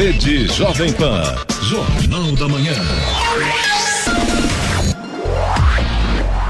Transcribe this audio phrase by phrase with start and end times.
[0.00, 1.22] Rede Jovem Pan.
[1.60, 2.72] Jornal da Manhã.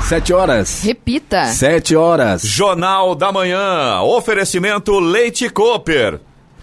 [0.03, 0.84] Sete horas.
[0.84, 1.46] Repita.
[1.46, 2.42] Sete horas.
[2.42, 4.02] Jornal da Manhã.
[4.02, 6.21] Oferecimento Leite Cooper.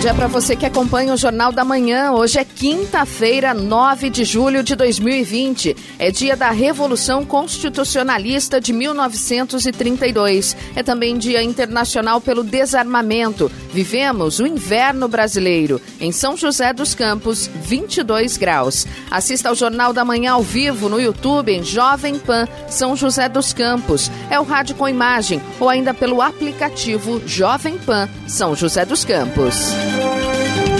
[0.00, 2.12] Dia para você que acompanha o Jornal da Manhã.
[2.12, 5.74] Hoje é quinta-feira, 9 de julho de 2020.
[5.98, 10.56] É dia da Revolução Constitucionalista de 1932.
[10.76, 13.50] É também Dia Internacional pelo Desarmamento.
[13.72, 15.80] Vivemos o inverno brasileiro.
[16.00, 18.86] Em São José dos Campos, 22 graus.
[19.10, 23.52] Assista ao Jornal da Manhã ao vivo no YouTube em Jovem Pan São José dos
[23.52, 24.12] Campos.
[24.30, 29.87] É o rádio com imagem ou ainda pelo aplicativo Jovem Pan São José dos Campos.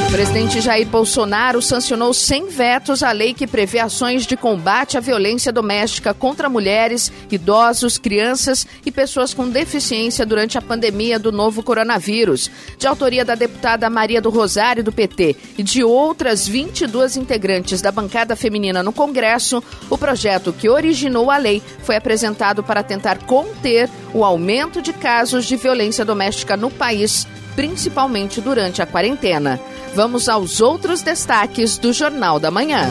[0.09, 5.01] O presidente Jair Bolsonaro sancionou sem vetos a lei que prevê ações de combate à
[5.01, 11.63] violência doméstica contra mulheres, idosos, crianças e pessoas com deficiência durante a pandemia do novo
[11.63, 12.51] coronavírus.
[12.79, 17.93] De autoria da deputada Maria do Rosário, do PT, e de outras 22 integrantes da
[17.93, 23.91] bancada feminina no Congresso, o projeto que originou a lei foi apresentado para tentar conter
[24.15, 27.27] o aumento de casos de violência doméstica no país
[27.59, 29.59] principalmente durante a quarentena.
[29.93, 32.89] Vamos aos outros destaques do Jornal da Manhã.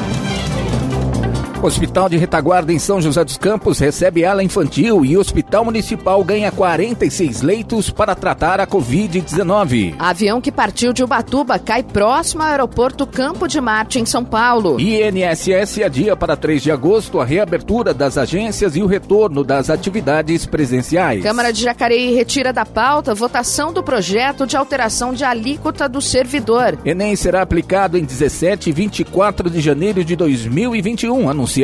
[1.68, 6.50] Hospital de Retaguarda em São José dos Campos recebe ala infantil e Hospital Municipal ganha
[6.50, 9.96] 46 leitos para tratar a Covid-19.
[10.00, 14.80] Avião que partiu de Ubatuba cai próximo ao aeroporto Campo de Marte, em São Paulo.
[14.80, 20.46] INSS adia para 3 de agosto a reabertura das agências e o retorno das atividades
[20.46, 21.22] presenciais.
[21.22, 26.80] Câmara de Jacareí retira da pauta votação do projeto de alteração de alíquota do servidor.
[26.86, 31.57] Enem será aplicado em 17 e 24 de janeiro de 2021, anuncia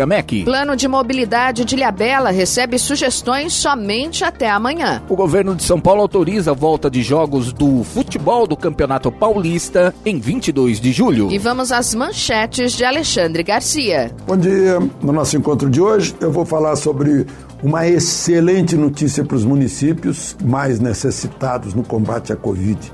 [0.43, 5.03] Plano de mobilidade de Ilhabela recebe sugestões somente até amanhã.
[5.07, 9.93] O governo de São Paulo autoriza a volta de jogos do futebol do Campeonato Paulista
[10.03, 11.31] em 22 de julho.
[11.31, 14.11] E vamos às manchetes de Alexandre Garcia.
[14.25, 14.79] Bom dia.
[15.01, 17.27] No nosso encontro de hoje, eu vou falar sobre
[17.61, 22.91] uma excelente notícia para os municípios mais necessitados no combate à Covid.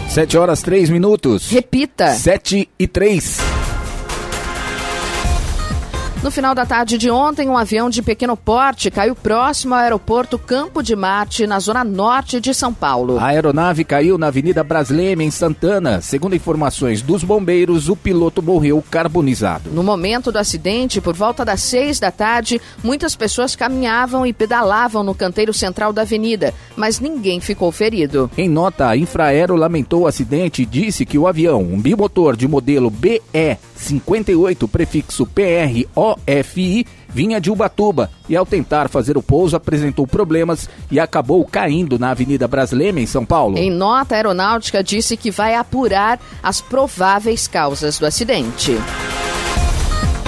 [0.09, 1.49] 7 horas 3 minutos.
[1.49, 2.07] Repita.
[2.07, 3.60] 7 e 3.
[6.23, 10.37] No final da tarde de ontem, um avião de pequeno porte caiu próximo ao aeroporto
[10.37, 13.17] Campo de Marte, na zona norte de São Paulo.
[13.17, 15.99] A aeronave caiu na Avenida Brasleme, em Santana.
[15.99, 19.71] Segundo informações dos bombeiros, o piloto morreu carbonizado.
[19.71, 25.01] No momento do acidente, por volta das seis da tarde, muitas pessoas caminhavam e pedalavam
[25.01, 28.29] no canteiro central da avenida, mas ninguém ficou ferido.
[28.37, 32.47] Em nota, a Infraero lamentou o acidente e disse que o avião, um bimotor de
[32.47, 33.21] modelo BE
[33.81, 40.99] 58, prefixo PROFI, vinha de Ubatuba e, ao tentar fazer o pouso, apresentou problemas e
[40.99, 43.57] acabou caindo na Avenida Brasleme, em São Paulo.
[43.57, 48.77] Em nota, a aeronáutica disse que vai apurar as prováveis causas do acidente.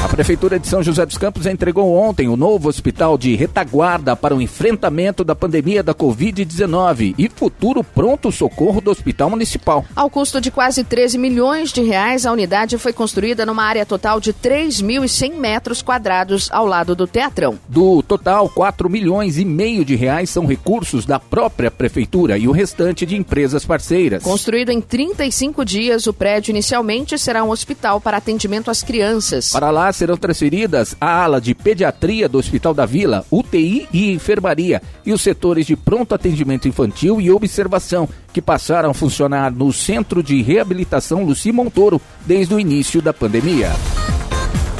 [0.03, 4.35] A Prefeitura de São José dos Campos entregou ontem o novo hospital de retaguarda para
[4.35, 9.85] o enfrentamento da pandemia da Covid-19 e futuro pronto-socorro do Hospital Municipal.
[9.95, 14.19] Ao custo de quase 13 milhões de reais, a unidade foi construída numa área total
[14.19, 17.57] de 3.100 metros quadrados ao lado do Teatrão.
[17.69, 22.51] Do total, 4 milhões e meio de reais são recursos da própria Prefeitura e o
[22.51, 24.21] restante de empresas parceiras.
[24.21, 29.49] Construído em 35 dias, o prédio inicialmente será um hospital para atendimento às crianças.
[29.49, 34.81] Para lá, serão transferidas a ala de pediatria do Hospital da Vila, UTI e enfermaria,
[35.06, 40.22] e os setores de pronto atendimento infantil e observação, que passaram a funcionar no Centro
[40.22, 43.72] de Reabilitação Luci Montoro desde o início da pandemia.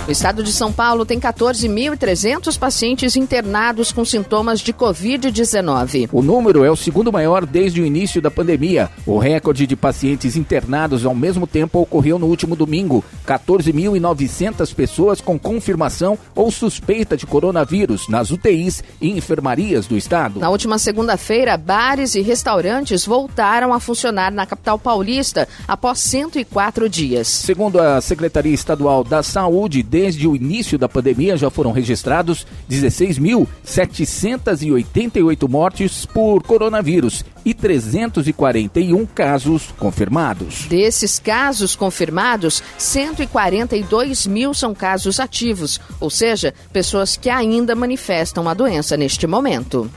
[0.05, 6.09] O estado de São Paulo tem 14.300 pacientes internados com sintomas de Covid-19.
[6.11, 8.89] O número é o segundo maior desde o início da pandemia.
[9.05, 13.01] O recorde de pacientes internados ao mesmo tempo ocorreu no último domingo.
[13.25, 20.38] 14.900 pessoas com confirmação ou suspeita de coronavírus nas UTIs e enfermarias do estado.
[20.38, 27.29] Na última segunda-feira, bares e restaurantes voltaram a funcionar na capital paulista após 104 dias.
[27.29, 35.47] Segundo a Secretaria Estadual da Saúde, desde o início da pandemia já foram registrados 16.788
[35.47, 40.65] mortes por coronavírus e 341 casos confirmados.
[40.65, 48.55] Desses casos confirmados, 142 mil são casos ativos, ou seja, pessoas que ainda manifestam a
[48.55, 49.87] doença neste momento.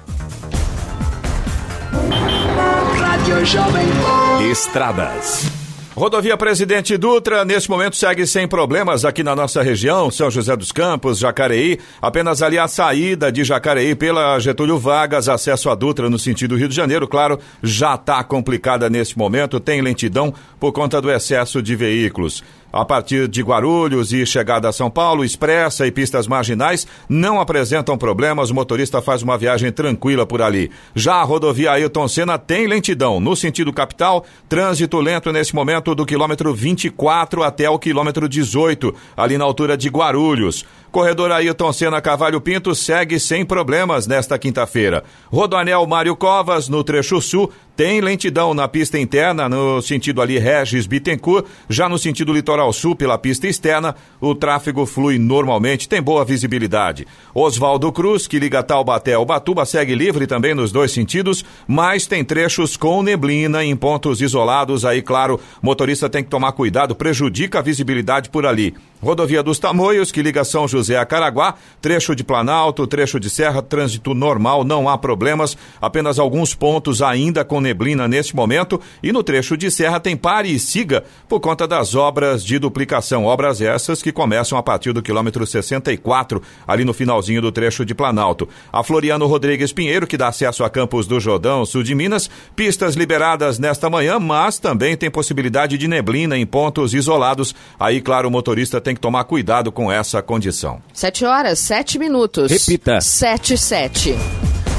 [4.50, 5.55] Estradas.
[5.96, 10.70] Rodovia Presidente Dutra, neste momento segue sem problemas aqui na nossa região, São José dos
[10.70, 11.78] Campos, Jacareí.
[12.02, 16.68] Apenas ali a saída de Jacareí pela Getúlio Vargas, acesso a Dutra no sentido Rio
[16.68, 21.74] de Janeiro, claro, já está complicada neste momento, tem lentidão por conta do excesso de
[21.74, 22.44] veículos.
[22.76, 27.96] A partir de Guarulhos e chegada a São Paulo, expressa e pistas marginais não apresentam
[27.96, 30.70] problemas, o motorista faz uma viagem tranquila por ali.
[30.94, 33.18] Já a rodovia Ailton Senna tem lentidão.
[33.18, 39.38] No sentido capital, trânsito lento nesse momento do quilômetro 24 até o quilômetro 18, ali
[39.38, 40.62] na altura de Guarulhos.
[40.90, 45.04] Corredor Ailton Senna Cavalho Pinto segue sem problemas nesta quinta-feira.
[45.28, 50.86] Rodoanel Mário Covas, no trecho sul, tem lentidão na pista interna, no sentido ali Regis
[50.86, 51.44] Bittencourt.
[51.68, 57.06] Já no sentido litoral sul, pela pista externa, o tráfego flui normalmente, tem boa visibilidade.
[57.34, 62.24] Oswaldo Cruz, que liga Taubaté ao Batuba, segue livre também nos dois sentidos, mas tem
[62.24, 64.86] trechos com neblina em pontos isolados.
[64.86, 68.74] Aí, claro, motorista tem que tomar cuidado, prejudica a visibilidade por ali.
[69.02, 73.60] Rodovia dos Tamoios, que liga São José a Caraguá, trecho de Planalto, trecho de Serra,
[73.60, 79.22] trânsito normal, não há problemas, apenas alguns pontos ainda com neblina neste momento, e no
[79.22, 84.02] trecho de Serra tem pare e siga por conta das obras de duplicação, obras essas
[84.02, 88.48] que começam a partir do quilômetro 64, ali no finalzinho do trecho de Planalto.
[88.72, 92.94] A Floriano Rodrigues Pinheiro, que dá acesso a Campos do Jordão, sul de Minas, pistas
[92.94, 97.54] liberadas nesta manhã, mas também tem possibilidade de neblina em pontos isolados.
[97.78, 100.80] Aí, claro, o motorista tem que tomar cuidado com essa condição.
[100.94, 102.52] Sete horas, sete minutos.
[102.52, 103.00] Repita.
[103.00, 104.14] Sete, sete.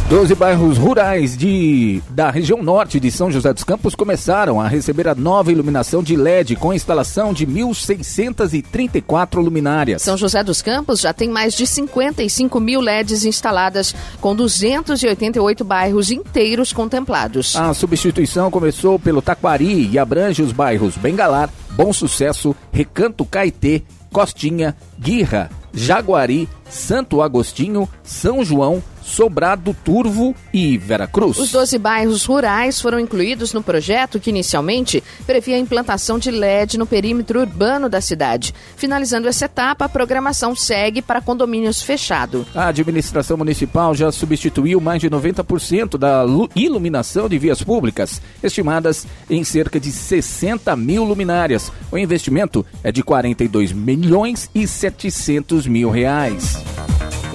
[0.10, 5.10] Doze bairros rurais de, da região norte de São José dos Campos começaram a receber
[5.10, 10.02] a nova iluminação de LED com instalação de 1.634 luminárias.
[10.02, 16.10] São José dos Campos já tem mais de 55 mil LEDs instaladas, com 288 bairros
[16.10, 17.58] inteiros contemplados.
[17.58, 24.76] A substituição começou pelo Taquari e abrange os bairros Bengalar, Bom Sucesso, Recanto Caetê, Costinha,
[25.00, 31.38] Guirra, Jaguari, Santo Agostinho, São João, Sobrado, Turvo e Veracruz.
[31.40, 36.78] Os 12 bairros rurais foram incluídos no projeto que inicialmente previa a implantação de LED
[36.78, 38.54] no perímetro urbano da cidade.
[38.76, 42.46] Finalizando essa etapa, a programação segue para condomínios fechados.
[42.54, 49.44] A administração municipal já substituiu mais de 90% da iluminação de vias públicas, estimadas em
[49.44, 51.72] cerca de 60 mil luminárias.
[51.90, 56.58] O investimento é de 42 milhões e 700 mil reais.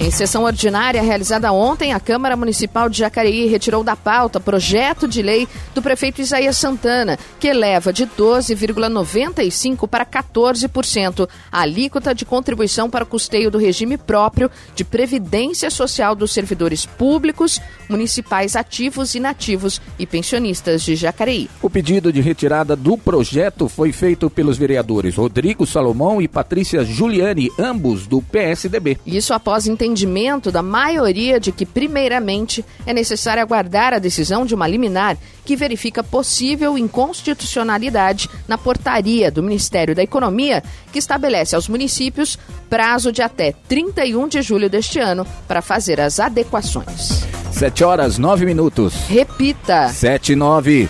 [0.03, 5.21] Em sessão ordinária realizada ontem, a Câmara Municipal de Jacareí retirou da pauta projeto de
[5.21, 12.89] lei do prefeito Isaías Santana, que eleva de 12,95% para 14% a alíquota de contribuição
[12.89, 19.79] para o custeio do regime próprio de previdência social dos servidores públicos, municipais ativos, inativos
[19.97, 21.49] e pensionistas de Jacareí.
[21.61, 27.49] O pedido de retirada do projeto foi feito pelos vereadores Rodrigo Salomão e Patrícia Giuliani,
[27.57, 28.97] ambos do PSDB.
[29.05, 34.67] Isso após entendimento da maioria de que, primeiramente, é necessário aguardar a decisão de uma
[34.67, 42.39] liminar que verifica possível inconstitucionalidade na portaria do Ministério da Economia, que estabelece aos municípios
[42.69, 47.23] prazo de até 31 de julho deste ano para fazer as adequações.
[47.51, 48.95] 7 horas 9 minutos.
[49.07, 49.89] Repita.
[49.89, 50.89] 7 e 9.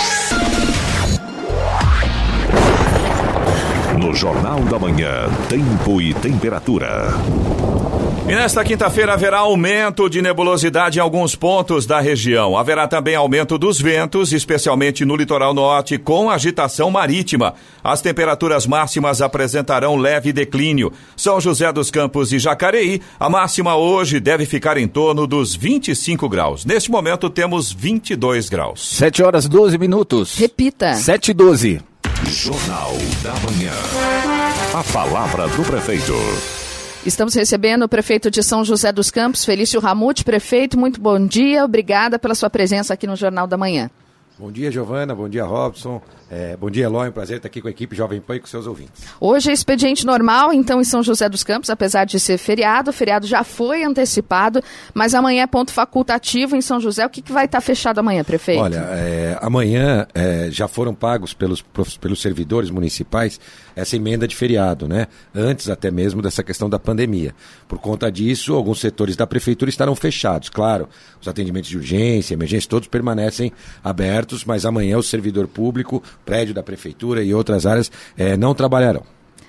[4.01, 7.09] No Jornal da Manhã, tempo e temperatura.
[8.27, 12.57] E nesta quinta-feira haverá aumento de nebulosidade em alguns pontos da região.
[12.57, 17.53] Haverá também aumento dos ventos, especialmente no litoral norte, com agitação marítima.
[17.83, 20.91] As temperaturas máximas apresentarão leve declínio.
[21.15, 26.27] São José dos Campos e Jacareí, a máxima hoje deve ficar em torno dos 25
[26.27, 26.65] graus.
[26.65, 28.97] Neste momento temos 22 graus.
[28.97, 30.39] 7 horas 12 minutos.
[30.39, 30.95] Repita.
[30.95, 31.90] 7 e 12.
[32.31, 33.73] Jornal da Manhã.
[34.73, 36.13] A palavra do prefeito.
[37.05, 40.23] Estamos recebendo o prefeito de São José dos Campos, Felício Ramute.
[40.23, 41.65] Prefeito, muito bom dia.
[41.65, 43.91] Obrigada pela sua presença aqui no Jornal da Manhã.
[44.39, 45.13] Bom dia, Giovana.
[45.13, 46.01] Bom dia, Robson.
[46.33, 47.09] É, bom dia, Eloy.
[47.09, 49.03] Um prazer estar aqui com a equipe Jovem Pan e com seus ouvintes.
[49.19, 52.89] Hoje é expediente normal, então, em São José dos Campos, apesar de ser feriado.
[52.89, 57.05] O feriado já foi antecipado, mas amanhã é ponto facultativo em São José.
[57.05, 58.61] O que, que vai estar fechado amanhã, prefeito?
[58.61, 61.61] Olha, é, amanhã é, já foram pagos pelos,
[61.99, 63.37] pelos servidores municipais
[63.75, 65.07] essa emenda de feriado, né?
[65.33, 67.33] Antes até mesmo dessa questão da pandemia.
[67.67, 70.49] Por conta disso, alguns setores da prefeitura estarão fechados.
[70.49, 70.87] Claro,
[71.19, 73.51] os atendimentos de urgência, emergência, todos permanecem
[73.83, 79.03] abertos, mas amanhã o servidor público, prédio da prefeitura e outras áreas eh, não trabalharão.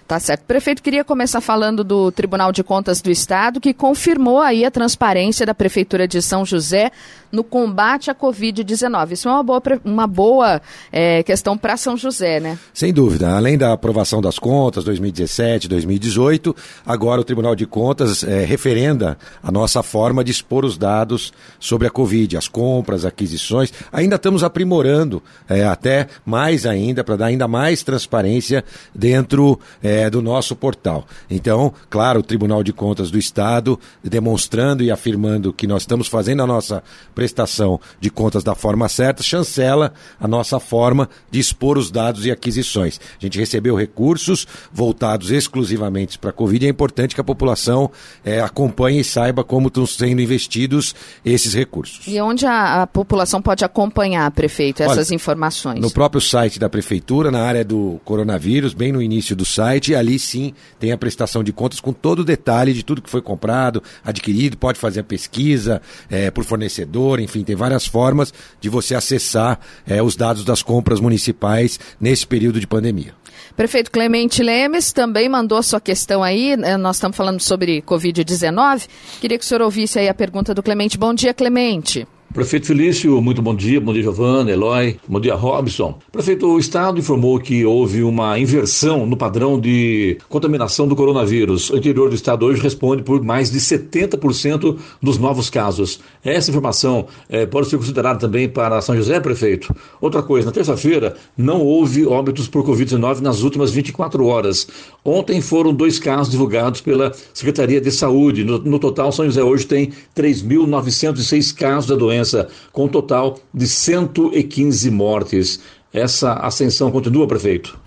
[0.06, 0.42] Tá certo.
[0.44, 5.46] Prefeito, queria começar falando do Tribunal de Contas do Estado, que confirmou aí a transparência
[5.46, 6.90] da Prefeitura de São José
[7.32, 9.12] no combate à Covid-19.
[9.12, 10.60] Isso é uma boa, uma boa
[10.92, 12.58] é, questão para São José, né?
[12.74, 13.34] Sem dúvida.
[13.34, 19.50] Além da aprovação das contas 2017, 2018, agora o Tribunal de Contas é, referenda a
[19.50, 23.72] nossa forma de expor os dados sobre a Covid, as compras, aquisições.
[23.90, 28.62] Ainda estamos aprimorando é, até mais ainda, para dar ainda mais transparência
[28.94, 31.06] dentro é, do nosso portal.
[31.30, 36.42] Então, claro, o Tribunal de Contas do Estado demonstrando e afirmando que nós estamos fazendo
[36.42, 36.82] a nossa
[37.22, 42.32] prestação de contas da forma certa, chancela a nossa forma de expor os dados e
[42.32, 42.98] aquisições.
[43.20, 47.92] A gente recebeu recursos voltados exclusivamente para a Covid e é importante que a população
[48.24, 52.08] é, acompanhe e saiba como estão sendo investidos esses recursos.
[52.08, 55.80] E onde a, a população pode acompanhar, prefeito, essas Olha, informações?
[55.80, 60.18] No próprio site da Prefeitura, na área do coronavírus, bem no início do site, ali
[60.18, 63.80] sim tem a prestação de contas com todo o detalhe de tudo que foi comprado,
[64.04, 69.58] adquirido, pode fazer a pesquisa é, por fornecedor enfim, tem várias formas de você acessar
[69.86, 73.14] é, os dados das compras municipais nesse período de pandemia.
[73.56, 76.56] Prefeito Clemente Lemes também mandou sua questão aí.
[76.56, 76.76] Né?
[76.76, 78.88] Nós estamos falando sobre Covid-19.
[79.20, 80.96] Queria que o senhor ouvisse aí a pergunta do Clemente.
[80.96, 82.06] Bom dia, Clemente.
[82.32, 83.78] Prefeito Felício, muito bom dia.
[83.78, 84.96] Bom dia, Giovana, Eloy.
[85.06, 85.98] Bom dia, Robson.
[86.10, 91.68] Prefeito, o Estado informou que houve uma inversão no padrão de contaminação do coronavírus.
[91.68, 96.00] O interior do Estado hoje responde por mais de 70% dos novos casos.
[96.24, 99.74] Essa informação é, pode ser considerada também para São José, prefeito?
[100.00, 104.66] Outra coisa, na terça-feira não houve óbitos por Covid-19 nas últimas 24 horas.
[105.04, 108.42] Ontem foram dois casos divulgados pela Secretaria de Saúde.
[108.42, 113.38] No, no total, São José hoje tem 3.906 casos da doença doença, com um total
[113.52, 115.60] de 115 mortes.
[115.92, 117.78] Essa ascensão continua, prefeito?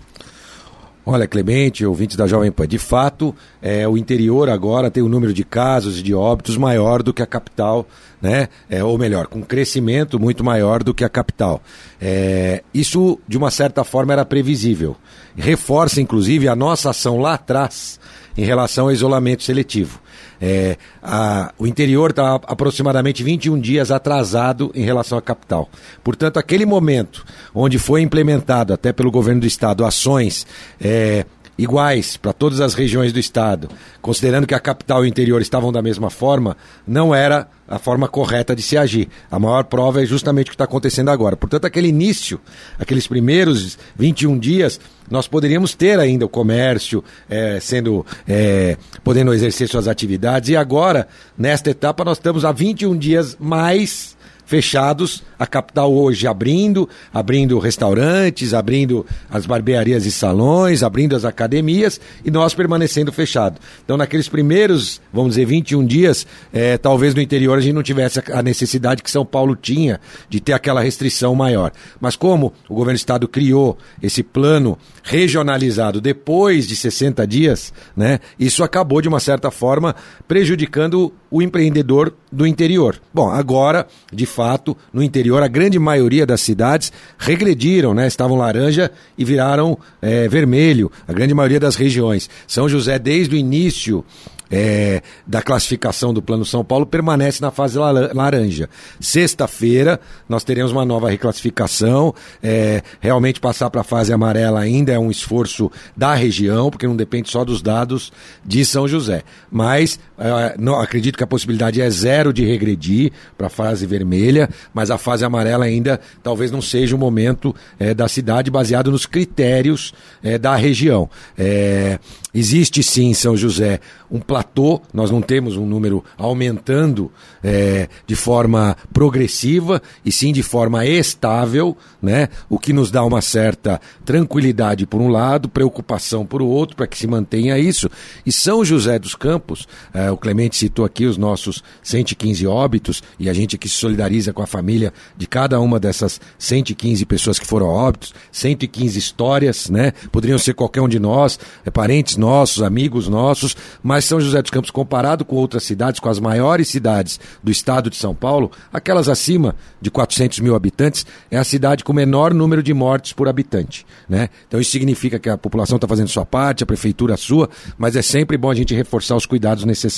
[1.04, 5.32] Olha, Clemente, ouvintes da Jovem Pan, de fato, é, o interior agora tem um número
[5.32, 7.86] de casos e de óbitos maior do que a capital,
[8.20, 8.48] né?
[8.68, 11.62] É, ou melhor, com crescimento muito maior do que a capital.
[12.00, 14.96] É, isso, de uma certa forma, era previsível.
[15.36, 18.00] Reforça, inclusive, a nossa ação lá atrás
[18.36, 20.00] em relação ao isolamento seletivo.
[20.40, 25.68] É, a, o interior está aproximadamente 21 dias atrasado em relação à capital.
[26.04, 27.24] Portanto, aquele momento
[27.54, 30.46] onde foi implementado, até pelo governo do estado, ações
[30.80, 31.24] é,
[31.58, 33.68] iguais para todas as regiões do estado,
[34.00, 38.06] considerando que a capital e o interior estavam da mesma forma, não era a forma
[38.06, 39.08] correta de se agir.
[39.30, 41.36] A maior prova é justamente o que está acontecendo agora.
[41.36, 42.40] Portanto, aquele início,
[42.78, 49.68] aqueles primeiros 21 dias, nós poderíamos ter ainda o comércio é, sendo é, podendo exercer
[49.68, 51.08] suas atividades e agora
[51.38, 54.15] nesta etapa nós estamos há 21 dias mais
[54.46, 62.00] fechados, a capital hoje abrindo, abrindo restaurantes, abrindo as barbearias e salões, abrindo as academias
[62.24, 63.60] e nós permanecendo fechados.
[63.84, 68.22] Então, naqueles primeiros, vamos dizer, 21 dias, é, talvez no interior a gente não tivesse
[68.32, 70.00] a necessidade que São Paulo tinha
[70.30, 71.72] de ter aquela restrição maior.
[72.00, 78.20] Mas como o governo do estado criou esse plano regionalizado depois de 60 dias, né,
[78.38, 79.94] isso acabou de uma certa forma
[80.28, 83.00] prejudicando o empreendedor do interior.
[83.12, 88.06] Bom, agora, de fato, no interior, a grande maioria das cidades regrediram, né?
[88.06, 92.28] Estavam laranja e viraram é, vermelho, a grande maioria das regiões.
[92.46, 94.04] São José, desde o início
[94.50, 98.68] é, da classificação do Plano São Paulo permanece na fase laranja.
[99.00, 102.14] Sexta-feira nós teremos uma nova reclassificação.
[102.42, 106.96] É, realmente passar para a fase amarela ainda é um esforço da região, porque não
[106.96, 108.12] depende só dos dados
[108.44, 109.22] de São José.
[109.50, 114.48] Mas é, não, acredito que a possibilidade é zero de regredir para a fase vermelha,
[114.72, 119.06] mas a fase amarela ainda talvez não seja o momento é, da cidade baseado nos
[119.06, 119.92] critérios
[120.22, 121.08] é, da região.
[121.36, 121.98] É,
[122.34, 123.80] existe sim em São José
[124.10, 127.10] um platô, nós não temos um número aumentando
[127.42, 132.28] é, de forma progressiva e sim de forma estável, né?
[132.48, 136.96] o que nos dá uma certa tranquilidade por um lado, preocupação por outro, para que
[136.96, 137.88] se mantenha isso.
[138.24, 143.28] E São José dos Campos, é, o Clemente citou aqui os nossos 115 óbitos, e
[143.28, 147.46] a gente aqui se solidariza com a família de cada uma dessas 115 pessoas que
[147.46, 149.92] foram óbitos, 115 histórias, né?
[150.12, 154.42] poderiam ser qualquer um de nós, é, parentes nossos, amigos nossos, mas mas São José
[154.42, 158.50] dos Campos, comparado com outras cidades, com as maiores cidades do estado de São Paulo,
[158.70, 163.14] aquelas acima de 400 mil habitantes, é a cidade com o menor número de mortes
[163.14, 163.86] por habitante.
[164.06, 164.28] Né?
[164.46, 167.48] Então isso significa que a população está fazendo sua parte, a prefeitura a sua,
[167.78, 169.95] mas é sempre bom a gente reforçar os cuidados necessários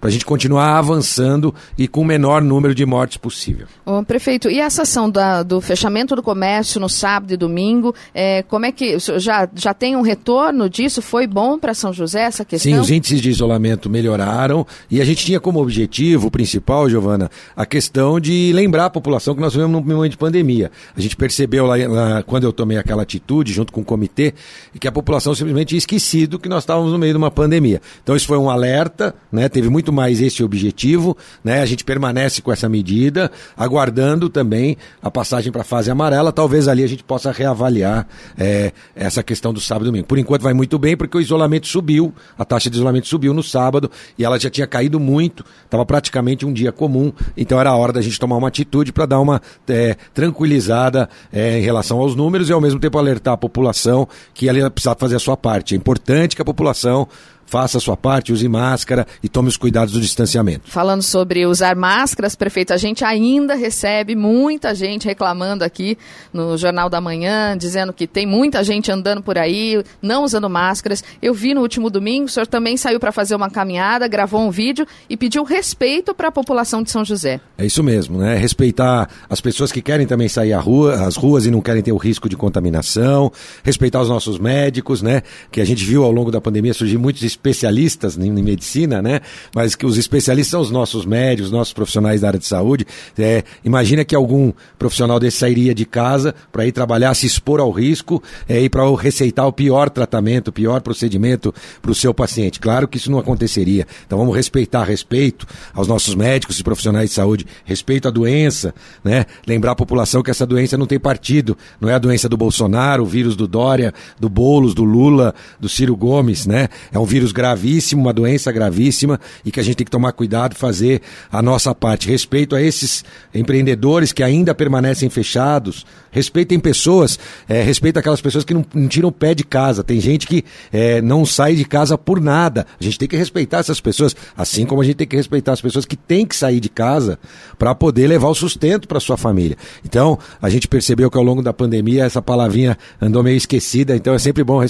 [0.00, 3.66] para a gente continuar avançando e com o menor número de mortes possível.
[3.86, 8.42] Ô, prefeito, e essa ação da, do fechamento do comércio no sábado e domingo, é,
[8.42, 11.00] como é que já, já tem um retorno disso?
[11.00, 12.72] Foi bom para São José essa questão?
[12.72, 17.30] Sim, os índices de de isolamento melhoraram e a gente tinha como objetivo principal, Giovana,
[17.54, 20.70] a questão de lembrar a população que nós vivemos num momento de pandemia.
[20.96, 24.34] A gente percebeu lá, lá, quando eu tomei aquela atitude junto com o comitê
[24.80, 27.80] que a população simplesmente tinha esquecido que nós estávamos no meio de uma pandemia.
[28.02, 29.48] Então isso foi um alerta, né?
[29.48, 31.60] Teve muito mais esse objetivo, né?
[31.60, 36.32] A gente permanece com essa medida, aguardando também a passagem para a fase amarela.
[36.32, 38.06] Talvez ali a gente possa reavaliar
[38.36, 40.06] é, essa questão do sábado e domingo.
[40.06, 43.42] Por enquanto vai muito bem porque o isolamento subiu, a taxa de isolamento subiu no
[43.42, 47.76] sábado e ela já tinha caído muito, estava praticamente um dia comum, então era a
[47.76, 52.14] hora da gente tomar uma atitude para dar uma é, tranquilizada é, em relação aos
[52.14, 55.74] números e ao mesmo tempo alertar a população que ela precisava fazer a sua parte.
[55.74, 57.08] É importante que a população
[57.48, 60.70] faça a sua parte, use máscara e tome os cuidados do distanciamento.
[60.70, 65.96] Falando sobre usar máscaras, prefeito, a gente ainda recebe muita gente reclamando aqui
[66.32, 71.02] no Jornal da Manhã, dizendo que tem muita gente andando por aí, não usando máscaras.
[71.22, 74.50] Eu vi no último domingo, o senhor também saiu para fazer uma caminhada, gravou um
[74.50, 77.40] vídeo e pediu respeito para a população de São José.
[77.56, 78.36] É isso mesmo, né?
[78.36, 81.92] Respeitar as pessoas que querem também sair à rua, às ruas e não querem ter
[81.92, 83.32] o risco de contaminação,
[83.64, 85.22] respeitar os nossos médicos, né?
[85.50, 89.20] Que a gente viu ao longo da pandemia surgir muitos especialistas em, medicina, né?
[89.54, 92.86] Mas que os especialistas são os nossos médicos, os nossos profissionais da área de saúde.
[93.16, 97.70] É, imagina que algum profissional desse sairia de casa para ir trabalhar, se expor ao
[97.70, 102.58] risco é, e para receitar o pior tratamento, o pior procedimento para o seu paciente.
[102.58, 103.86] Claro que isso não aconteceria.
[104.06, 108.74] Então vamos respeitar respeito aos nossos médicos e profissionais de saúde, respeito à doença,
[109.04, 109.26] né?
[109.46, 113.04] Lembrar a população que essa doença não tem partido, não é a doença do Bolsonaro,
[113.04, 116.68] o vírus do Dória, do Bolos, do Lula, do Ciro Gomes, né?
[116.92, 120.12] É um vírus vírus gravíssimo, uma doença gravíssima e que a gente tem que tomar
[120.12, 122.08] cuidado fazer a nossa parte.
[122.08, 128.54] Respeito a esses empreendedores que ainda permanecem fechados, respeitem pessoas, é, respeito aquelas pessoas que
[128.54, 129.84] não, não, tiram o pé de casa.
[129.84, 132.66] Tem gente que é, não sai de casa por nada.
[132.80, 135.60] A gente tem que respeitar essas pessoas, assim como a gente tem que respeitar as
[135.60, 137.18] pessoas que têm que sair de casa
[137.58, 139.56] para poder levar o sustento para sua família.
[139.84, 144.14] Então, a gente percebeu que ao longo da pandemia essa palavrinha andou meio esquecida, então
[144.14, 144.68] é sempre bom é,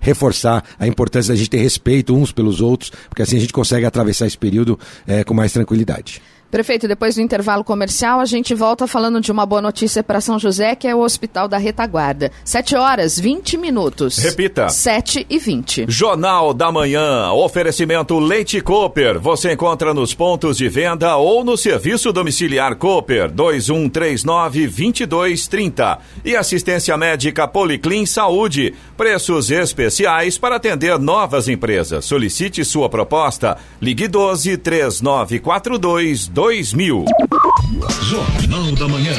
[0.00, 3.84] reforçar a importância da gente ter respeito uns pelos outros, porque assim a gente consegue
[3.84, 6.22] atravessar esse período é, com mais tranquilidade.
[6.50, 10.36] Prefeito, depois do intervalo comercial, a gente volta falando de uma boa notícia para São
[10.36, 12.32] José, que é o Hospital da Retaguarda.
[12.44, 14.18] 7 horas 20 minutos.
[14.18, 14.68] Repita.
[14.68, 15.86] 7 e 20.
[15.88, 17.30] Jornal da Manhã.
[17.30, 19.20] Oferecimento Leite Cooper.
[19.20, 25.98] Você encontra nos pontos de venda ou no serviço domiciliar Cooper 2139 2230.
[26.24, 28.74] E assistência médica Policlin Saúde.
[28.96, 32.04] Preços especiais para atender novas empresas.
[32.04, 33.56] Solicite sua proposta.
[33.80, 37.04] Ligue 12 3942 2000.
[38.08, 39.12] Jornal da Manhã.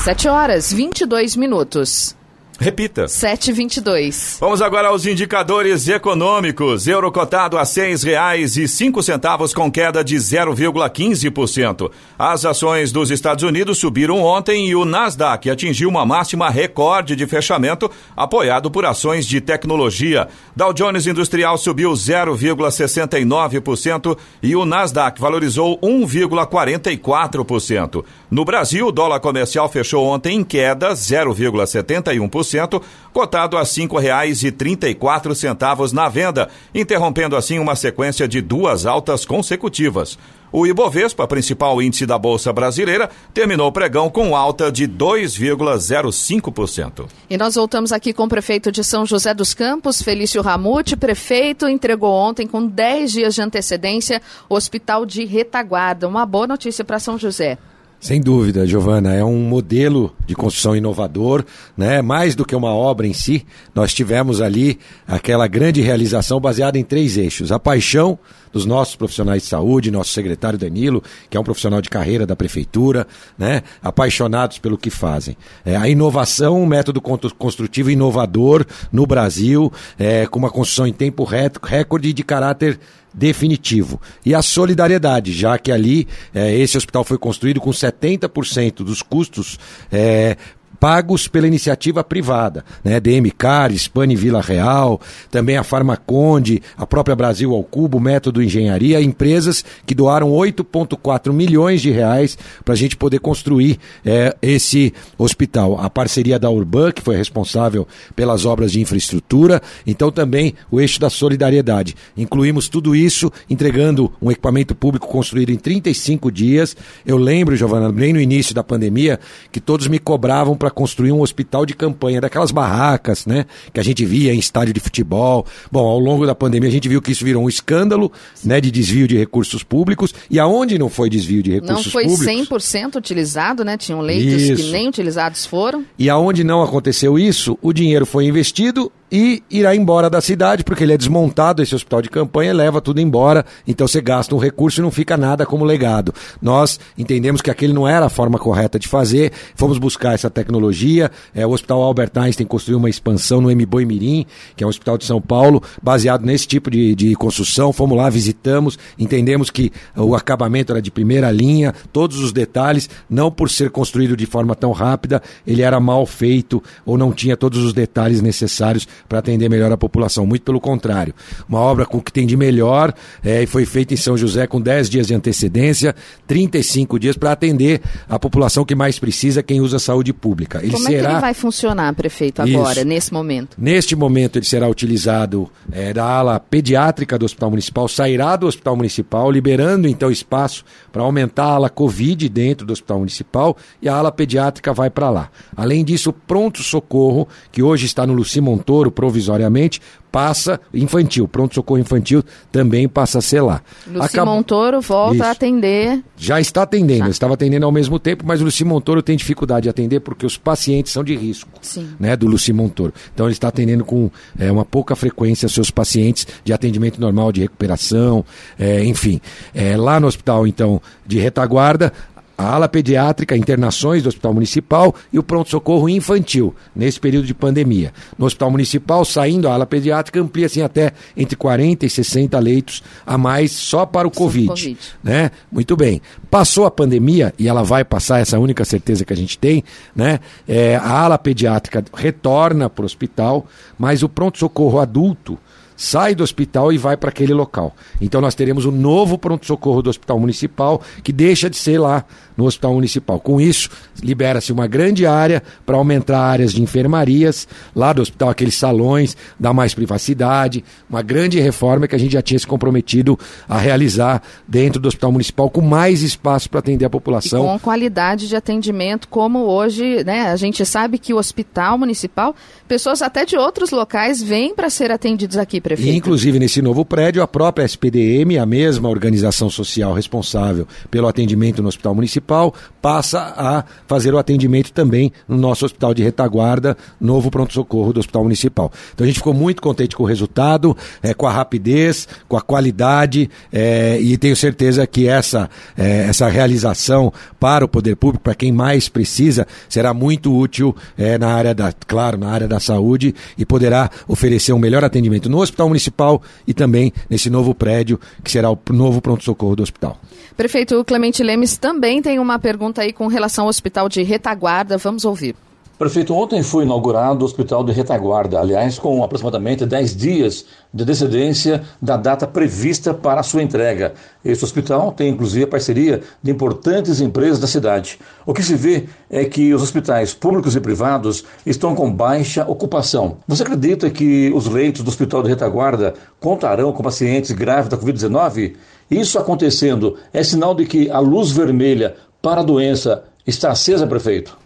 [0.00, 2.14] 7 horas 22 minutos.
[2.60, 3.04] Repita.
[3.04, 4.38] 7,22.
[4.40, 6.88] Vamos agora aos indicadores econômicos.
[6.88, 11.88] Euro cotado a seis reais e cinco centavos com queda de 0,15%.
[12.18, 17.28] As ações dos Estados Unidos subiram ontem e o Nasdaq atingiu uma máxima recorde de
[17.28, 20.26] fechamento, apoiado por ações de tecnologia.
[20.56, 28.04] Dow Jones Industrial subiu 0,69% e o Nasdaq valorizou 1,44%.
[28.30, 36.10] No Brasil, o dólar comercial fechou ontem em queda 0,71%, cotado a R$ 5,34 na
[36.10, 40.18] venda, interrompendo assim uma sequência de duas altas consecutivas.
[40.52, 47.06] O Ibovespa, principal índice da Bolsa Brasileira, terminou o pregão com alta de 2,05%.
[47.30, 50.96] E nós voltamos aqui com o prefeito de São José dos Campos, Felício Ramute.
[50.96, 56.06] Prefeito entregou ontem, com 10 dias de antecedência, o Hospital de Retaguarda.
[56.06, 57.56] Uma boa notícia para São José.
[58.00, 61.44] Sem dúvida, Giovana, é um modelo de construção inovador,
[61.76, 62.00] né?
[62.00, 66.84] Mais do que uma obra em si, nós tivemos ali aquela grande realização baseada em
[66.84, 68.16] três eixos: a paixão
[68.52, 72.36] dos nossos profissionais de saúde, nosso secretário Danilo, que é um profissional de carreira da
[72.36, 73.04] prefeitura,
[73.36, 73.62] né?
[73.82, 75.36] Apaixonados pelo que fazem.
[75.64, 81.24] É, a inovação, um método construtivo inovador no Brasil, é, com uma construção em tempo
[81.24, 82.78] recorde de caráter
[83.18, 84.00] definitivo.
[84.24, 89.58] E a solidariedade, já que ali é, esse hospital foi construído com 70% dos custos
[89.90, 90.36] é,
[90.80, 93.00] pagos pela iniciativa privada, né?
[93.00, 99.00] DM Cares, Pane Vila Real, também a Farmaconde, a própria Brasil ao Cubo, Método Engenharia,
[99.00, 105.78] empresas que doaram 8,4 milhões de reais para a gente poder construir é, esse hospital.
[105.80, 111.00] A parceria da Urban, que foi responsável pelas obras de infraestrutura, então também o eixo
[111.00, 111.94] da solidariedade.
[112.16, 116.76] Incluímos tudo isso entregando um equipamento público construído em 35 dias.
[117.04, 119.18] Eu lembro, Giovana, bem no início da pandemia,
[119.50, 123.46] que todos me cobravam para para construir um hospital de campanha, daquelas barracas, né?
[123.72, 125.46] Que a gente via em estádio de futebol.
[125.72, 128.12] Bom, ao longo da pandemia a gente viu que isso virou um escândalo,
[128.44, 128.60] né?
[128.60, 130.14] De desvio de recursos públicos.
[130.30, 132.18] E aonde não foi desvio de recursos públicos?
[132.20, 133.76] Não foi 100% utilizado, né?
[133.78, 134.62] Tinham leitos isso.
[134.62, 135.84] que nem utilizados foram.
[135.98, 140.84] E aonde não aconteceu isso, o dinheiro foi investido e irá embora da cidade, porque
[140.84, 144.80] ele é desmontado, esse hospital de campanha, leva tudo embora, então você gasta um recurso
[144.80, 146.12] e não fica nada como legado.
[146.40, 151.10] Nós entendemos que aquele não era a forma correta de fazer, fomos buscar essa tecnologia,
[151.34, 154.98] é, o Hospital Albert Einstein construiu uma expansão no Mboi Mirim, que é um hospital
[154.98, 160.14] de São Paulo, baseado nesse tipo de, de construção, fomos lá, visitamos, entendemos que o
[160.14, 164.72] acabamento era de primeira linha, todos os detalhes, não por ser construído de forma tão
[164.72, 169.70] rápida, ele era mal feito ou não tinha todos os detalhes necessários para atender melhor
[169.70, 170.26] a população.
[170.26, 171.14] Muito pelo contrário.
[171.48, 174.46] Uma obra com o que tem de melhor é, e foi feita em São José
[174.46, 175.94] com 10 dias de antecedência,
[176.26, 180.60] 35 dias para atender a população que mais precisa, quem usa saúde pública.
[180.62, 180.98] Ele Como será...
[180.98, 182.88] é que ele vai funcionar, prefeito, agora, Isso.
[182.88, 183.56] nesse momento?
[183.58, 188.76] Neste momento ele será utilizado é, da ala pediátrica do Hospital Municipal, sairá do Hospital
[188.76, 193.94] Municipal, liberando então espaço para aumentar a ala Covid dentro do Hospital Municipal e a
[193.94, 195.30] ala pediátrica vai para lá.
[195.56, 202.88] Além disso, pronto-socorro, que hoje está no Luci Montoro, provisoriamente, passa infantil, pronto-socorro infantil também
[202.88, 203.62] passa a ser lá.
[203.86, 204.26] Luci Acab...
[204.26, 205.24] Montoro volta Isso.
[205.24, 206.02] a atender.
[206.16, 207.10] Já está atendendo, Já.
[207.10, 210.36] estava atendendo ao mesmo tempo, mas o Luci Montoro tem dificuldade de atender porque os
[210.36, 211.90] pacientes são de risco, Sim.
[211.98, 212.92] né, do Luci Montoro.
[213.14, 217.40] Então ele está atendendo com é, uma pouca frequência seus pacientes de atendimento normal, de
[217.40, 218.24] recuperação,
[218.58, 219.20] é, enfim.
[219.54, 221.92] É, lá no hospital, então, de retaguarda,
[222.38, 227.92] a ala pediátrica, internações do Hospital Municipal e o pronto-socorro infantil, nesse período de pandemia.
[228.16, 233.18] No Hospital Municipal, saindo a ala pediátrica, amplia-se até entre 40 e 60 leitos a
[233.18, 234.78] mais só para o COVID, COVID.
[235.02, 235.32] Né?
[235.50, 236.00] Muito bem.
[236.30, 239.64] Passou a pandemia, e ela vai passar, essa é única certeza que a gente tem,
[239.96, 240.20] né?
[240.46, 243.46] É, a ala pediátrica retorna para o hospital,
[243.76, 245.36] mas o pronto-socorro adulto
[245.78, 247.74] sai do hospital e vai para aquele local.
[248.00, 252.04] Então nós teremos um novo pronto-socorro do Hospital Municipal, que deixa de ser lá
[252.38, 253.18] no Hospital Municipal.
[253.18, 253.68] Com isso,
[254.00, 259.52] libera-se uma grande área para aumentar áreas de enfermarias, lá do hospital, aqueles salões, dar
[259.52, 264.80] mais privacidade, uma grande reforma que a gente já tinha se comprometido a realizar dentro
[264.80, 267.44] do Hospital Municipal, com mais espaço para atender a população.
[267.44, 270.30] E com qualidade de atendimento, como hoje, né?
[270.30, 272.36] A gente sabe que o Hospital Municipal,
[272.68, 275.90] pessoas até de outros locais vêm para ser atendidos aqui, prefeito.
[275.90, 281.60] E, inclusive, nesse novo prédio, a própria SPDM, a mesma organização social responsável pelo atendimento
[281.60, 282.54] no Hospital Municipal, municipal
[282.88, 288.22] passa a fazer o atendimento também no nosso hospital de retaguarda, novo pronto-socorro do Hospital
[288.22, 288.72] Municipal.
[288.94, 292.40] Então a gente ficou muito contente com o resultado, é, com a rapidez, com a
[292.40, 298.34] qualidade é, e tenho certeza que essa, é, essa realização para o poder público, para
[298.34, 300.74] quem mais precisa, será muito útil
[301.20, 305.42] na área da, claro, na área da saúde e poderá oferecer um melhor atendimento no
[305.42, 310.00] Hospital Municipal e também nesse novo prédio que será o novo pronto-socorro do hospital.
[310.38, 314.78] Prefeito Clemente Lemes também tem uma pergunta aí com relação ao Hospital de Retaguarda.
[314.78, 315.34] Vamos ouvir.
[315.78, 321.62] Prefeito, ontem foi inaugurado o Hospital de Retaguarda, aliás, com aproximadamente 10 dias de antecedência
[321.80, 323.94] da data prevista para a sua entrega.
[324.24, 327.96] Este hospital tem inclusive a parceria de importantes empresas da cidade.
[328.26, 333.18] O que se vê é que os hospitais públicos e privados estão com baixa ocupação.
[333.28, 338.56] Você acredita que os leitos do Hospital de Retaguarda contarão com pacientes graves da Covid-19?
[338.90, 344.36] Isso acontecendo é sinal de que a luz vermelha para a doença está acesa, prefeito?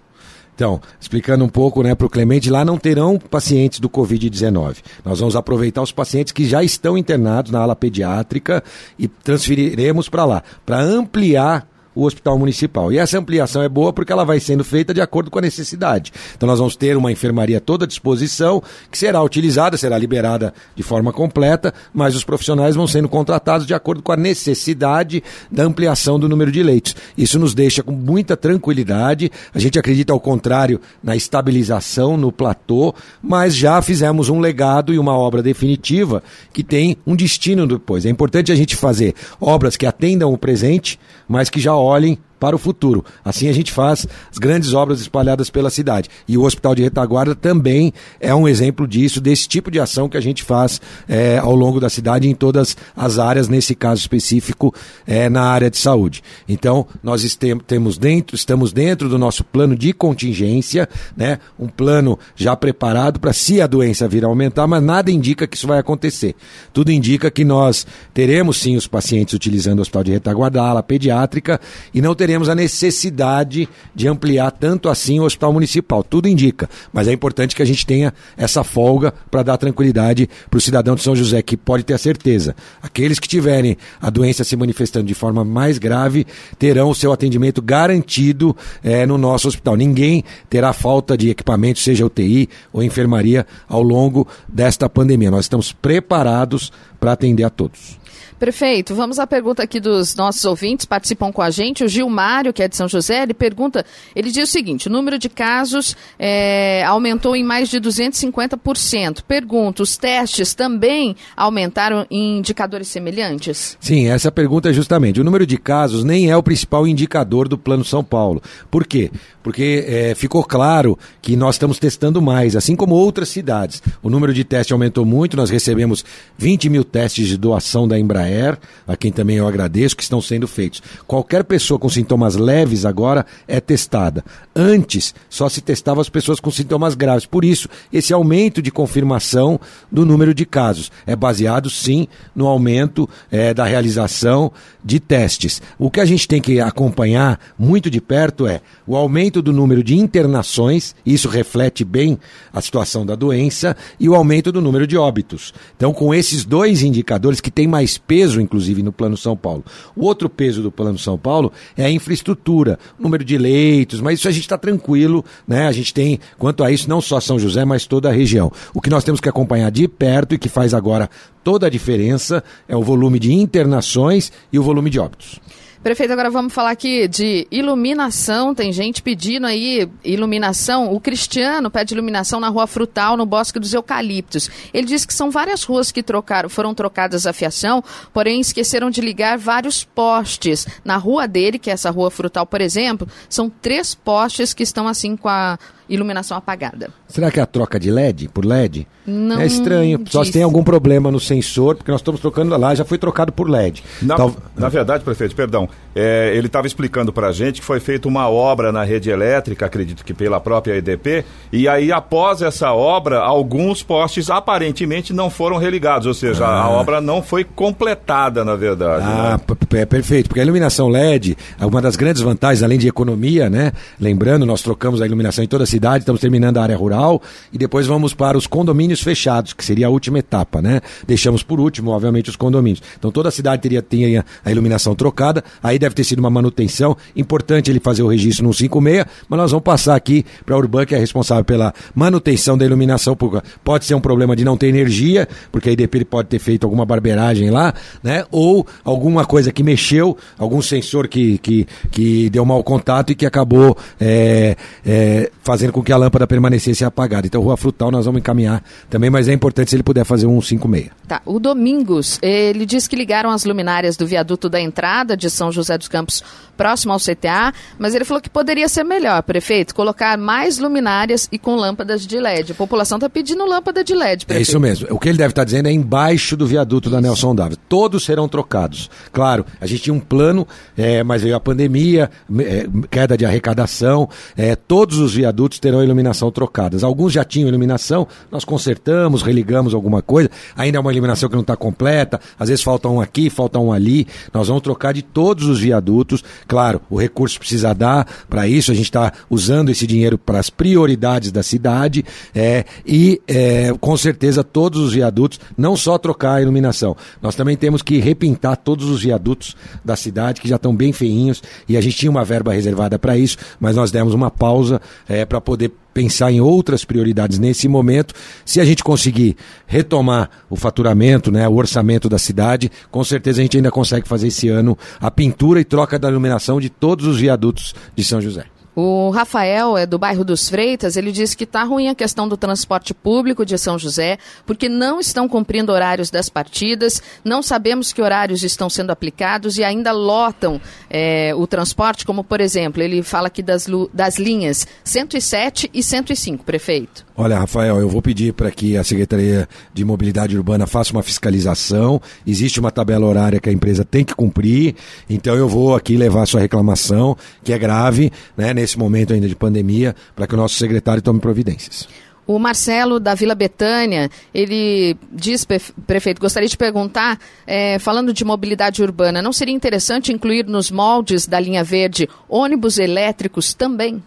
[0.54, 4.76] Então, explicando um pouco né, para o Clemente, lá não terão pacientes do Covid-19.
[5.04, 8.62] Nós vamos aproveitar os pacientes que já estão internados na ala pediátrica
[8.98, 12.92] e transferiremos para lá, para ampliar o hospital municipal.
[12.92, 16.12] E essa ampliação é boa porque ela vai sendo feita de acordo com a necessidade.
[16.37, 20.83] Então nós vamos ter uma enfermaria toda à disposição, que será utilizada, será liberada de
[20.83, 26.18] forma completa, mas os profissionais vão sendo contratados de acordo com a necessidade da ampliação
[26.18, 26.94] do número de leitos.
[27.16, 29.31] Isso nos deixa com muita tranquilidade.
[29.55, 34.98] A gente acredita ao contrário na estabilização no platô, mas já fizemos um legado e
[34.98, 38.07] uma obra definitiva que tem um destino depois.
[38.07, 40.98] É importante a gente fazer obras que atendam o presente,
[41.33, 43.05] mas que já olhem para o futuro.
[43.24, 46.09] Assim a gente faz as grandes obras espalhadas pela cidade.
[46.26, 50.16] E o Hospital de Retaguarda também é um exemplo disso, desse tipo de ação que
[50.16, 54.74] a gente faz é, ao longo da cidade em todas as áreas, nesse caso específico,
[55.07, 56.20] é, na área de saúde.
[56.48, 57.22] Então, nós
[57.64, 61.38] temos dentro, estamos dentro do nosso plano de contingência, né?
[61.57, 65.57] um plano já preparado para se a doença vir a aumentar, mas nada indica que
[65.57, 66.35] isso vai acontecer.
[66.72, 71.61] Tudo indica que nós teremos sim os pacientes utilizando o Hospital de Retaguarda, ala pediátrica,
[71.94, 76.03] e não teremos teremos a necessidade de ampliar tanto assim o hospital municipal.
[76.03, 80.57] Tudo indica, mas é importante que a gente tenha essa folga para dar tranquilidade para
[80.57, 82.57] o cidadão de São José, que pode ter a certeza.
[82.83, 86.27] Aqueles que tiverem a doença se manifestando de forma mais grave
[86.59, 89.77] terão o seu atendimento garantido é, no nosso hospital.
[89.77, 95.31] Ninguém terá falta de equipamento, seja UTI ou enfermaria, ao longo desta pandemia.
[95.31, 98.01] Nós estamos preparados para atender a todos.
[98.42, 101.85] Prefeito, vamos à pergunta aqui dos nossos ouvintes, participam com a gente.
[101.85, 105.16] O Gilmário, que é de São José, ele pergunta, ele diz o seguinte, o número
[105.16, 109.22] de casos é, aumentou em mais de 250%.
[109.22, 113.78] Pergunta, os testes também aumentaram em indicadores semelhantes?
[113.78, 117.57] Sim, essa pergunta é justamente, o número de casos nem é o principal indicador do
[117.57, 118.42] Plano São Paulo.
[118.68, 119.09] Por quê?
[119.42, 123.83] Porque é, ficou claro que nós estamos testando mais, assim como outras cidades.
[124.02, 126.05] O número de testes aumentou muito, nós recebemos
[126.38, 130.46] 20 mil testes de doação da Embraer, a quem também eu agradeço, que estão sendo
[130.46, 130.83] feitos.
[131.07, 134.24] Qualquer pessoa com sintomas leves agora é testada.
[134.55, 137.26] Antes, só se testava as pessoas com sintomas graves.
[137.26, 139.59] Por isso, esse aumento de confirmação
[139.90, 144.52] do número de casos é baseado, sim, no aumento é, da realização
[144.85, 145.62] de testes.
[145.78, 149.83] O que a gente tem que acompanhar muito de perto é o aumento do número
[149.83, 152.18] de internações, isso reflete bem
[152.53, 155.55] a situação da doença, e o aumento do número de óbitos.
[155.77, 159.64] Então, com esses dois indicadores que têm mais peso, inclusive, no Plano São Paulo.
[159.97, 164.29] O outro peso do Plano São Paulo é a infraestrutura, número de leitos, mas isso
[164.29, 165.66] a gente está tranquilo, né?
[165.66, 168.51] A gente tem, quanto a isso, não só São José, mas toda a região.
[168.75, 171.09] O que nós temos que acompanhar de perto e que faz agora
[171.45, 175.40] toda a diferença é o volume de internações e o volume de óbitos.
[175.83, 178.55] Prefeito, agora vamos falar aqui de iluminação.
[178.55, 180.95] Tem gente pedindo aí iluminação.
[180.95, 184.49] O Cristiano pede iluminação na Rua Frutal, no Bosque dos Eucaliptos.
[184.73, 189.01] Ele diz que são várias ruas que trocaram, foram trocadas a fiação, porém esqueceram de
[189.01, 190.68] ligar vários postes.
[190.85, 194.87] Na rua dele, que é essa Rua Frutal, por exemplo, são três postes que estão
[194.87, 195.59] assim com a
[195.92, 196.88] iluminação apagada.
[197.07, 198.87] Será que é a troca de LED por LED?
[199.07, 199.98] Não é estranho.
[199.98, 200.12] Disse.
[200.12, 203.31] Só se tem algum problema no sensor, porque nós estamos trocando lá, já foi trocado
[203.31, 203.85] por LED.
[204.00, 204.35] Na, Tal...
[204.57, 208.28] na verdade, prefeito, perdão, é, ele estava explicando para a gente que foi feita uma
[208.31, 213.83] obra na rede elétrica, acredito que pela própria EDP, e aí após essa obra, alguns
[213.83, 216.62] postes aparentemente não foram religados, ou seja, ah.
[216.62, 219.05] a obra não foi completada, na verdade.
[219.05, 219.81] Ah, né?
[219.81, 223.72] é perfeito, porque a iluminação LED, uma das grandes vantagens, além de economia, né?
[224.00, 227.21] Lembrando, nós trocamos a iluminação em toda a cidade cidade, estamos terminando a área rural
[227.53, 230.81] e depois vamos para os condomínios fechados, que seria a última etapa, né?
[231.09, 232.81] Deixamos por último, obviamente, os condomínios.
[232.97, 236.97] Então toda a cidade teria, teria a iluminação trocada, aí deve ter sido uma manutenção.
[237.16, 240.87] Importante ele fazer o registro no 56, mas nós vamos passar aqui para a Urban,
[240.87, 243.45] que é responsável pela manutenção da iluminação pública.
[243.64, 246.87] Pode ser um problema de não ter energia, porque a IDP pode ter feito alguma
[246.87, 248.25] barbeiragem lá, né?
[248.31, 253.27] Ou alguma coisa que mexeu, algum sensor que, que, que deu mau contato e que
[253.27, 257.27] acabou é, é, fazendo com que a lâmpada permanecesse apagada.
[257.27, 260.40] Então, Rua Frutal nós vamos encaminhar também, mas é importante se ele puder fazer um
[260.40, 260.90] 56.
[261.07, 265.53] Tá, o Domingos, ele diz que ligaram as luminárias do viaduto da entrada de São
[265.53, 266.25] José dos Campos
[266.56, 271.38] próximo ao CTA, mas ele falou que poderia ser melhor, prefeito, colocar mais luminárias e
[271.38, 272.52] com lâmpadas de LED.
[272.52, 274.48] A população está pedindo lâmpada de LED, prefeito.
[274.48, 274.86] É isso mesmo.
[274.90, 277.58] O que ele deve estar tá dizendo é embaixo do viaduto da Nelson Dávila.
[277.68, 278.90] Todos serão trocados.
[279.12, 284.08] Claro, a gente tinha um plano, é, mas veio a pandemia, é, queda de arrecadação,
[284.36, 286.84] é, todos os viadutos terão iluminação trocadas.
[286.84, 291.42] Alguns já tinham iluminação, nós consertamos, religamos alguma coisa, ainda é uma iluminação que não
[291.42, 294.06] está completa, às vezes falta um aqui, falta um ali.
[294.32, 296.22] Nós vamos trocar de todos os viadutos.
[296.46, 300.50] Claro, o recurso precisa dar para isso, a gente está usando esse dinheiro para as
[300.50, 306.42] prioridades da cidade é, e é, com certeza todos os viadutos, não só trocar a
[306.42, 310.92] iluminação, nós também temos que repintar todos os viadutos da cidade que já estão bem
[310.92, 314.81] feinhos e a gente tinha uma verba reservada para isso, mas nós demos uma pausa
[315.09, 318.14] é, para poder pensar em outras prioridades nesse momento.
[318.44, 323.42] Se a gente conseguir retomar o faturamento, né, o orçamento da cidade, com certeza a
[323.42, 327.18] gente ainda consegue fazer esse ano a pintura e troca da iluminação de todos os
[327.18, 328.46] viadutos de São José.
[328.74, 332.38] O Rafael é do bairro dos Freitas, ele disse que está ruim a questão do
[332.38, 338.00] transporte público de São José, porque não estão cumprindo horários das partidas, não sabemos que
[338.00, 340.58] horários estão sendo aplicados e ainda lotam
[340.88, 346.42] é, o transporte, como por exemplo, ele fala aqui das, das linhas 107 e 105,
[346.42, 347.04] prefeito.
[347.14, 352.01] Olha, Rafael, eu vou pedir para que a Secretaria de Mobilidade Urbana faça uma fiscalização.
[352.27, 354.75] Existe uma tabela horária que a empresa tem que cumprir,
[355.09, 359.29] então eu vou aqui levar a sua reclamação, que é grave, né, nesse momento ainda
[359.29, 361.87] de pandemia, para que o nosso secretário tome providências.
[362.25, 365.44] O Marcelo da Vila Betânia, ele diz,
[365.87, 371.27] prefeito, gostaria de perguntar, é, falando de mobilidade urbana, não seria interessante incluir nos moldes
[371.27, 374.01] da linha verde ônibus elétricos também?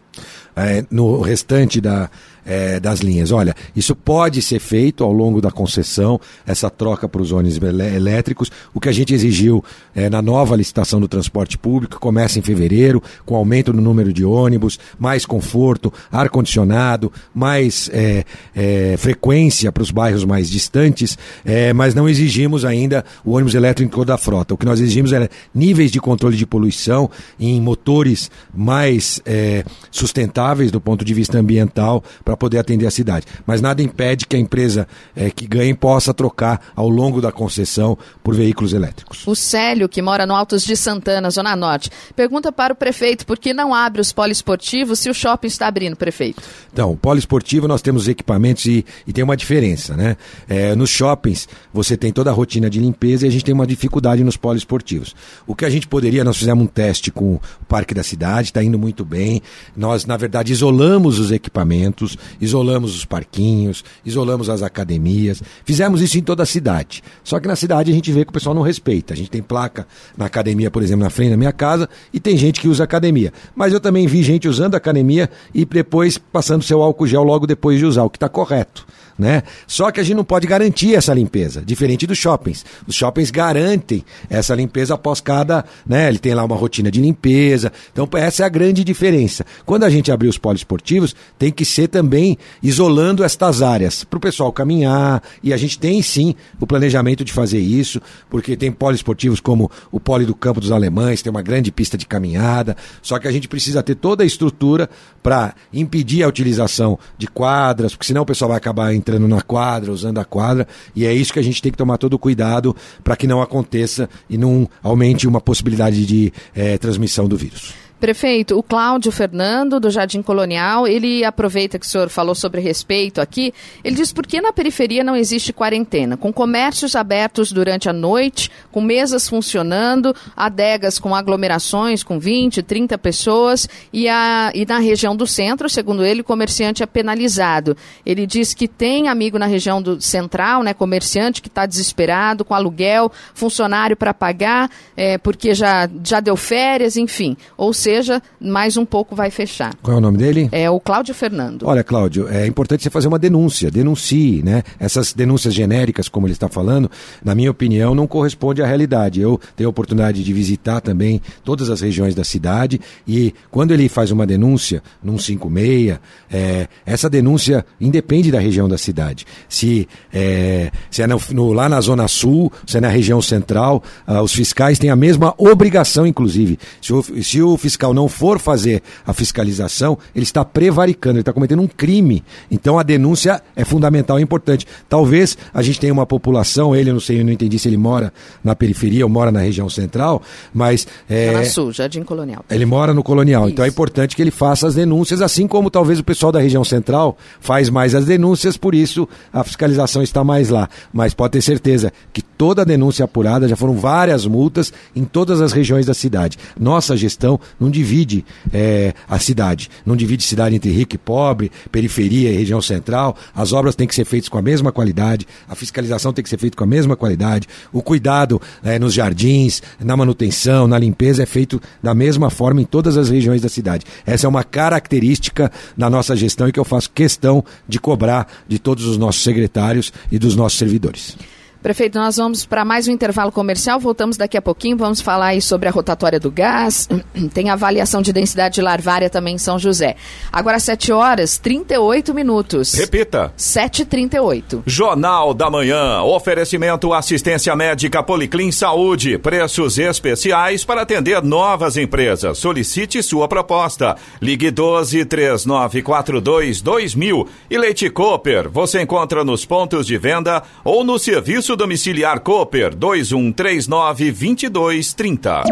[0.56, 2.10] É, no restante da,
[2.45, 3.31] é, das linhas.
[3.31, 8.51] Olha, isso pode ser feito ao longo da concessão, essa troca para os ônibus elétricos.
[8.73, 9.63] O que a gente exigiu
[9.95, 14.23] é, na nova licitação do transporte público começa em fevereiro, com aumento no número de
[14.23, 18.23] ônibus, mais conforto, ar-condicionado, mais é,
[18.55, 24.05] é, frequência para os bairros mais distantes, é, mas não exigimos ainda o ônibus elétrico
[24.05, 24.53] da frota.
[24.53, 30.71] O que nós exigimos era níveis de controle de poluição em motores mais é, sustentáveis
[30.71, 33.26] do ponto de vista ambiental para para poder atender a cidade.
[33.45, 37.98] Mas nada impede que a empresa é, que ganhe possa trocar ao longo da concessão
[38.24, 39.26] por veículos elétricos.
[39.26, 43.39] O Célio, que mora no Altos de Santana, Zona Norte, pergunta para o prefeito por
[43.39, 46.41] que não abre os poliesportivos se o shopping está abrindo, prefeito.
[46.71, 50.17] Então, o poliesportivo nós temos equipamentos e, e tem uma diferença, né?
[50.48, 53.65] É, nos shoppings você tem toda a rotina de limpeza e a gente tem uma
[53.65, 55.15] dificuldade nos poliesportivos.
[55.48, 58.63] O que a gente poderia, nós fizemos um teste com o Parque da Cidade, está
[58.63, 59.41] indo muito bem.
[59.76, 66.22] Nós, na verdade, isolamos os equipamentos, isolamos os parquinhos, isolamos as academias, fizemos isso em
[66.22, 67.04] toda a cidade.
[67.24, 69.14] Só que na cidade a gente vê que o pessoal não respeita.
[69.14, 72.38] A gente tem placa na academia, por exemplo, na frente da minha casa, e tem
[72.38, 73.32] gente que usa academia.
[73.56, 77.80] Mas eu também vi gente usando academia e depois passando seu álcool gel logo depois
[77.80, 78.86] de usar, o que está correto
[79.17, 79.43] né?
[79.65, 82.65] Só que a gente não pode garantir essa limpeza, diferente dos shoppings.
[82.88, 86.10] Os shoppings garantem essa limpeza após cada, né?
[86.10, 87.71] Ele tem lá uma rotina de limpeza.
[87.91, 89.45] Então essa é a grande diferença.
[89.65, 94.21] Quando a gente abrir os poliesportivos, tem que ser também isolando estas áreas para o
[94.21, 95.23] pessoal caminhar.
[95.41, 99.99] E a gente tem sim o planejamento de fazer isso, porque tem poliesportivos como o
[99.99, 102.75] pole do Campo dos Alemães, tem uma grande pista de caminhada.
[103.01, 104.89] Só que a gente precisa ter toda a estrutura
[105.23, 109.91] para impedir a utilização de quadras, porque senão o pessoal vai acabar entrando na quadra,
[109.91, 113.15] usando a quadra, e é isso que a gente tem que tomar todo cuidado para
[113.15, 117.85] que não aconteça e não aumente uma possibilidade de é, transmissão do vírus.
[117.99, 123.21] Prefeito, o Cláudio Fernando, do Jardim Colonial, ele aproveita que o senhor falou sobre respeito
[123.21, 123.53] aqui.
[123.84, 126.17] Ele diz por que na periferia não existe quarentena?
[126.17, 132.97] Com comércios abertos durante a noite, com mesas funcionando, adegas com aglomerações com 20, 30
[132.97, 137.77] pessoas e, a, e na região do centro, segundo ele, o comerciante é penalizado.
[138.05, 142.53] Ele diz que tem amigo na região do central, né, comerciante que está desesperado, com
[142.53, 147.38] aluguel, funcionário para pagar, é, porque já, já deu férias, enfim.
[147.55, 149.76] Ou seja, mais um pouco vai fechar.
[149.84, 150.50] Qual é o nome dele?
[150.52, 151.67] É o Cláudio Fernando.
[151.67, 154.63] Olha, Cláudio, é importante você fazer uma denúncia, denuncie, né?
[154.80, 156.89] Essas denúncias genéricas, como ele está falando,
[157.24, 159.21] na minha opinião, não corresponde à realidade.
[159.21, 163.88] Eu tenho a oportunidade de visitar também todas as regiões da cidade e quando ele
[163.88, 166.00] faz uma denúncia num 56,
[166.32, 169.28] é, essa denúncia independe da região da cidade.
[169.48, 173.84] Se é, se é no, no, lá na Zona Sul, se é na região central,
[174.08, 176.58] ah, os fiscais têm a mesma obrigação, inclusive.
[176.82, 181.34] Se o, se o fiscal não for fazer a fiscalização, ele está prevaricando, ele está
[181.34, 182.23] cometendo um crime.
[182.50, 184.65] Então a denúncia é fundamental, é importante.
[184.88, 187.78] Talvez a gente tenha uma população, ele, eu não sei, eu não entendi se ele
[187.78, 188.13] mora
[188.44, 190.21] na periferia ou mora na região central,
[190.54, 190.88] mas.
[191.10, 192.46] É, Zona Sul, Jardim Colonial.
[192.50, 193.54] Ele mora no Colonial, Isso.
[193.54, 196.63] então é importante que ele faça as denúncias, assim como talvez o pessoal da região
[196.63, 200.69] central faz mais as denúncias, por isso a fiscalização está mais lá.
[200.94, 205.52] Mas pode ter certeza que toda denúncia apurada, já foram várias multas em todas as
[205.52, 206.38] regiões da cidade.
[206.60, 212.32] Nossa gestão não divide é, a cidade, não divide cidade entre rico e pobre, periferia
[212.32, 213.16] e região central.
[213.34, 216.38] As obras têm que ser feitas com a mesma qualidade, a fiscalização tem que ser
[216.38, 221.26] feita com a mesma qualidade, o cuidado é, nos jardins, na manutenção, na limpeza é
[221.26, 223.86] feito da mesma forma em todas as regiões da cidade.
[224.06, 228.60] Essa é uma característica da nossa gestão e que eu faço questão de cobrar de
[228.60, 231.18] todos os nossos secretários e dos nossos servidores.
[231.66, 235.42] Prefeito, nós vamos para mais um intervalo comercial, voltamos daqui a pouquinho, vamos falar aí
[235.42, 236.88] sobre a rotatória do gás,
[237.34, 239.96] tem avaliação de densidade larvária também em São José.
[240.32, 242.72] Agora 7 horas 38 minutos.
[242.76, 243.34] Repita.
[243.36, 244.62] 7h38.
[244.63, 252.38] Jornal da Manhã, oferecimento assistência médica Policlin Saúde, preços especiais para atender novas empresas.
[252.38, 253.96] Solicite sua proposta.
[254.22, 261.00] Ligue 12 3942 2000 e Leite Cooper, você encontra nos pontos de venda ou no
[261.00, 265.43] serviço domiciliar Cooper 2139 2230.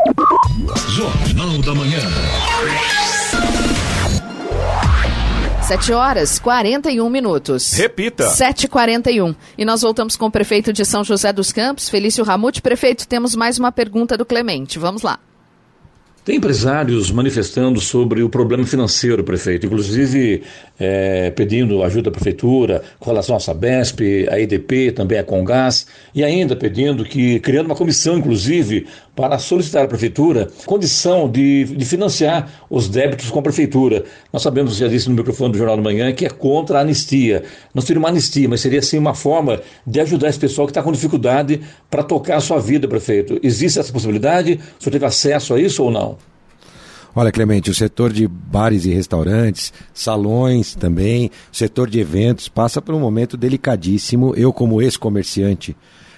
[0.90, 2.00] Jornal da Manhã.
[5.64, 7.74] 7 horas 41 minutos.
[7.74, 8.28] Repita.
[8.28, 9.34] 7h41.
[9.58, 12.62] E nós voltamos com o prefeito de São José dos Campos, Felício Ramute.
[12.62, 14.78] Prefeito, temos mais uma pergunta do Clemente.
[14.78, 15.20] Vamos lá.
[16.26, 20.42] Tem empresários manifestando sobre o problema financeiro, prefeito, inclusive
[20.80, 24.00] é, pedindo ajuda à prefeitura com relação à Sabesp,
[24.32, 29.86] à EDP, também à Congás, e ainda pedindo que, criando uma comissão, inclusive, para solicitar
[29.86, 34.06] à prefeitura condição de, de financiar os débitos com a prefeitura.
[34.32, 37.44] Nós sabemos, já disse no microfone do Jornal da Manhã, que é contra a anistia.
[37.74, 40.82] Não seria uma anistia, mas seria sim uma forma de ajudar esse pessoal que está
[40.82, 43.40] com dificuldade para tocar a sua vida, prefeito.
[43.44, 44.60] Existe essa possibilidade?
[44.80, 46.18] O senhor teve acesso a isso ou não?
[47.16, 52.82] Olha, Clemente, o setor de bares e restaurantes, salões também, o setor de eventos passa
[52.82, 54.34] por um momento delicadíssimo.
[54.36, 55.78] Eu, como ex-comerciante,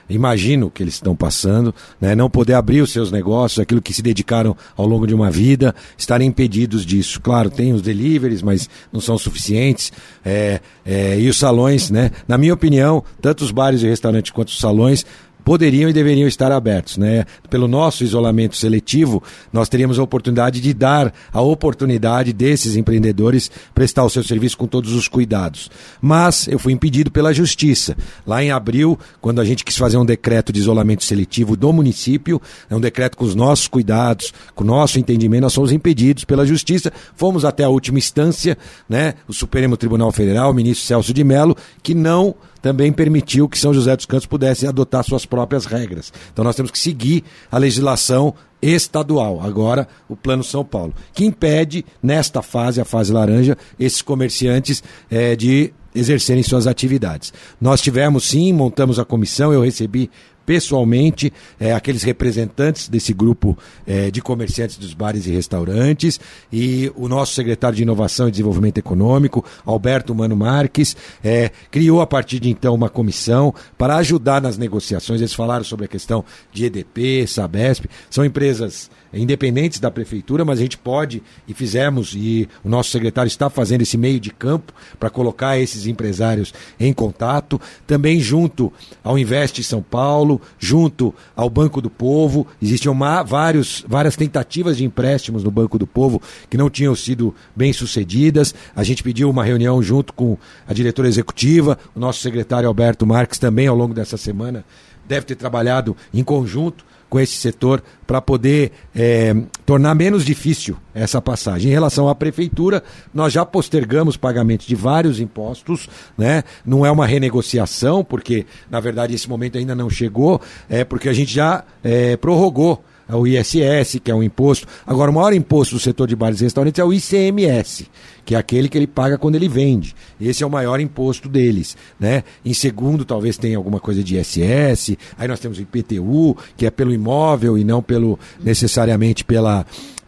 [0.10, 2.16] imagino que eles estão passando, né?
[2.16, 5.74] não poder abrir os seus negócios, aquilo que se dedicaram ao longo de uma vida,
[5.98, 7.20] estarem impedidos disso.
[7.22, 9.92] Claro, tem os deliveries, mas não são suficientes.
[10.24, 12.12] É, é, e os salões, né?
[12.28, 15.06] Na minha opinião, tanto os bares e restaurantes quanto os salões
[15.46, 16.98] poderiam e deveriam estar abertos.
[16.98, 17.24] Né?
[17.50, 19.24] Pelo nosso isolamento seletivo,
[19.54, 24.66] nós teríamos a oportunidade de dar a oportunidade desses empreendedores prestar o seu serviço com
[24.66, 25.70] todos os cuidados.
[26.02, 27.96] Mas eu fui impedido pela Justiça.
[28.26, 32.42] Lá em abril, quando a gente quis fazer um decreto de isolamento seletivo do município,
[32.68, 36.46] é um decreto com os nossos cuidados, com o nosso entendimento, nós fomos impedidos pela
[36.46, 36.92] Justiça.
[37.16, 38.58] Fomos até a última instância,
[38.90, 39.14] né?
[39.28, 42.34] o Supremo Tribunal Federal, o ministro Celso de Mello, que não
[42.66, 46.12] também permitiu que São José dos Campos pudesse adotar suas próprias regras.
[46.34, 51.86] Então nós temos que seguir a legislação estadual, agora o Plano São Paulo, que impede,
[52.02, 57.32] nesta fase, a fase laranja, esses comerciantes é, de exercerem suas atividades.
[57.62, 60.10] Nós tivemos sim, montamos a comissão, eu recebi
[60.46, 66.20] pessoalmente é, aqueles representantes desse grupo é, de comerciantes dos bares e restaurantes
[66.52, 72.08] e o nosso secretário de Inovação e Desenvolvimento Econômico, Alberto Mano Marques, é, criou a
[72.08, 75.22] partir de então uma comissão para ajudar nas negociações.
[75.22, 80.62] Eles falaram sobre a questão de EDP, Sabesp, são empresas independentes da prefeitura, mas a
[80.62, 85.10] gente pode e fizemos, e o nosso secretário está fazendo esse meio de campo para
[85.10, 87.60] colocar esses empresários em contato.
[87.88, 88.72] Também junto
[89.04, 95.44] ao Investe São Paulo, junto ao Banco do Povo, existiam vários, várias tentativas de empréstimos
[95.44, 98.54] no Banco do Povo que não tinham sido bem sucedidas.
[98.76, 100.38] A gente pediu uma reunião junto com
[100.68, 104.66] a diretora executiva, o nosso secretário Alberto Marques também ao longo dessa semana
[105.08, 106.86] deve ter trabalhado em conjunto
[107.16, 109.34] com esse setor para poder é,
[109.66, 111.72] tornar menos difícil essa passagem.
[111.72, 115.88] Em relação à prefeitura, nós já postergamos pagamentos de vários impostos,
[116.18, 116.44] né?
[116.66, 121.14] Não é uma renegociação, porque na verdade esse momento ainda não chegou, é porque a
[121.14, 124.68] gente já é, prorrogou é o ISS, que é um imposto.
[124.86, 127.88] Agora, o maior imposto do setor de bares e restaurantes é o ICMS,
[128.26, 129.96] que é aquele que ele paga quando ele vende.
[130.20, 132.24] Esse é o maior imposto deles, né?
[132.44, 134.98] Em segundo, talvez tenha alguma coisa de ISS.
[135.18, 139.66] Aí nós temos o IPTU, que é pelo imóvel e não pelo necessariamente pela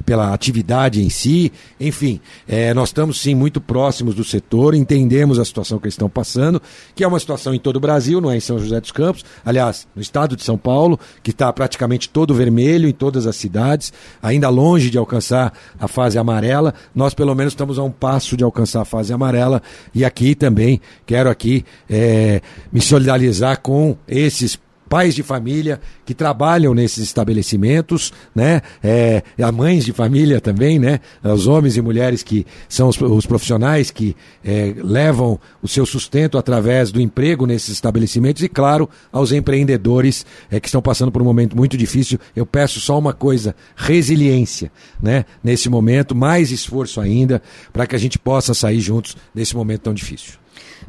[0.07, 1.51] pela atividade em si.
[1.77, 6.09] Enfim, é, nós estamos sim muito próximos do setor, entendemos a situação que eles estão
[6.09, 6.61] passando,
[6.95, 9.25] que é uma situação em todo o Brasil, não é em São José dos Campos,
[9.45, 13.91] aliás, no estado de São Paulo, que está praticamente todo vermelho em todas as cidades,
[14.23, 16.73] ainda longe de alcançar a fase amarela.
[16.95, 19.61] Nós, pelo menos, estamos a um passo de alcançar a fase amarela
[19.93, 22.41] e aqui também quero aqui é,
[22.71, 24.57] me solidarizar com esses
[24.87, 28.61] pais de família que trabalham nesses estabelecimentos, né?
[28.83, 30.99] É, a mães de família também, né?
[31.23, 36.37] Os homens e mulheres que são os, os profissionais que é, levam o seu sustento
[36.37, 41.25] através do emprego nesses estabelecimentos e, claro, aos empreendedores é, que estão passando por um
[41.25, 42.19] momento muito difícil.
[42.35, 44.71] Eu peço só uma coisa: resiliência,
[45.01, 45.25] né?
[45.43, 47.41] Nesse momento, mais esforço ainda
[47.73, 50.33] para que a gente possa sair juntos nesse momento tão difícil.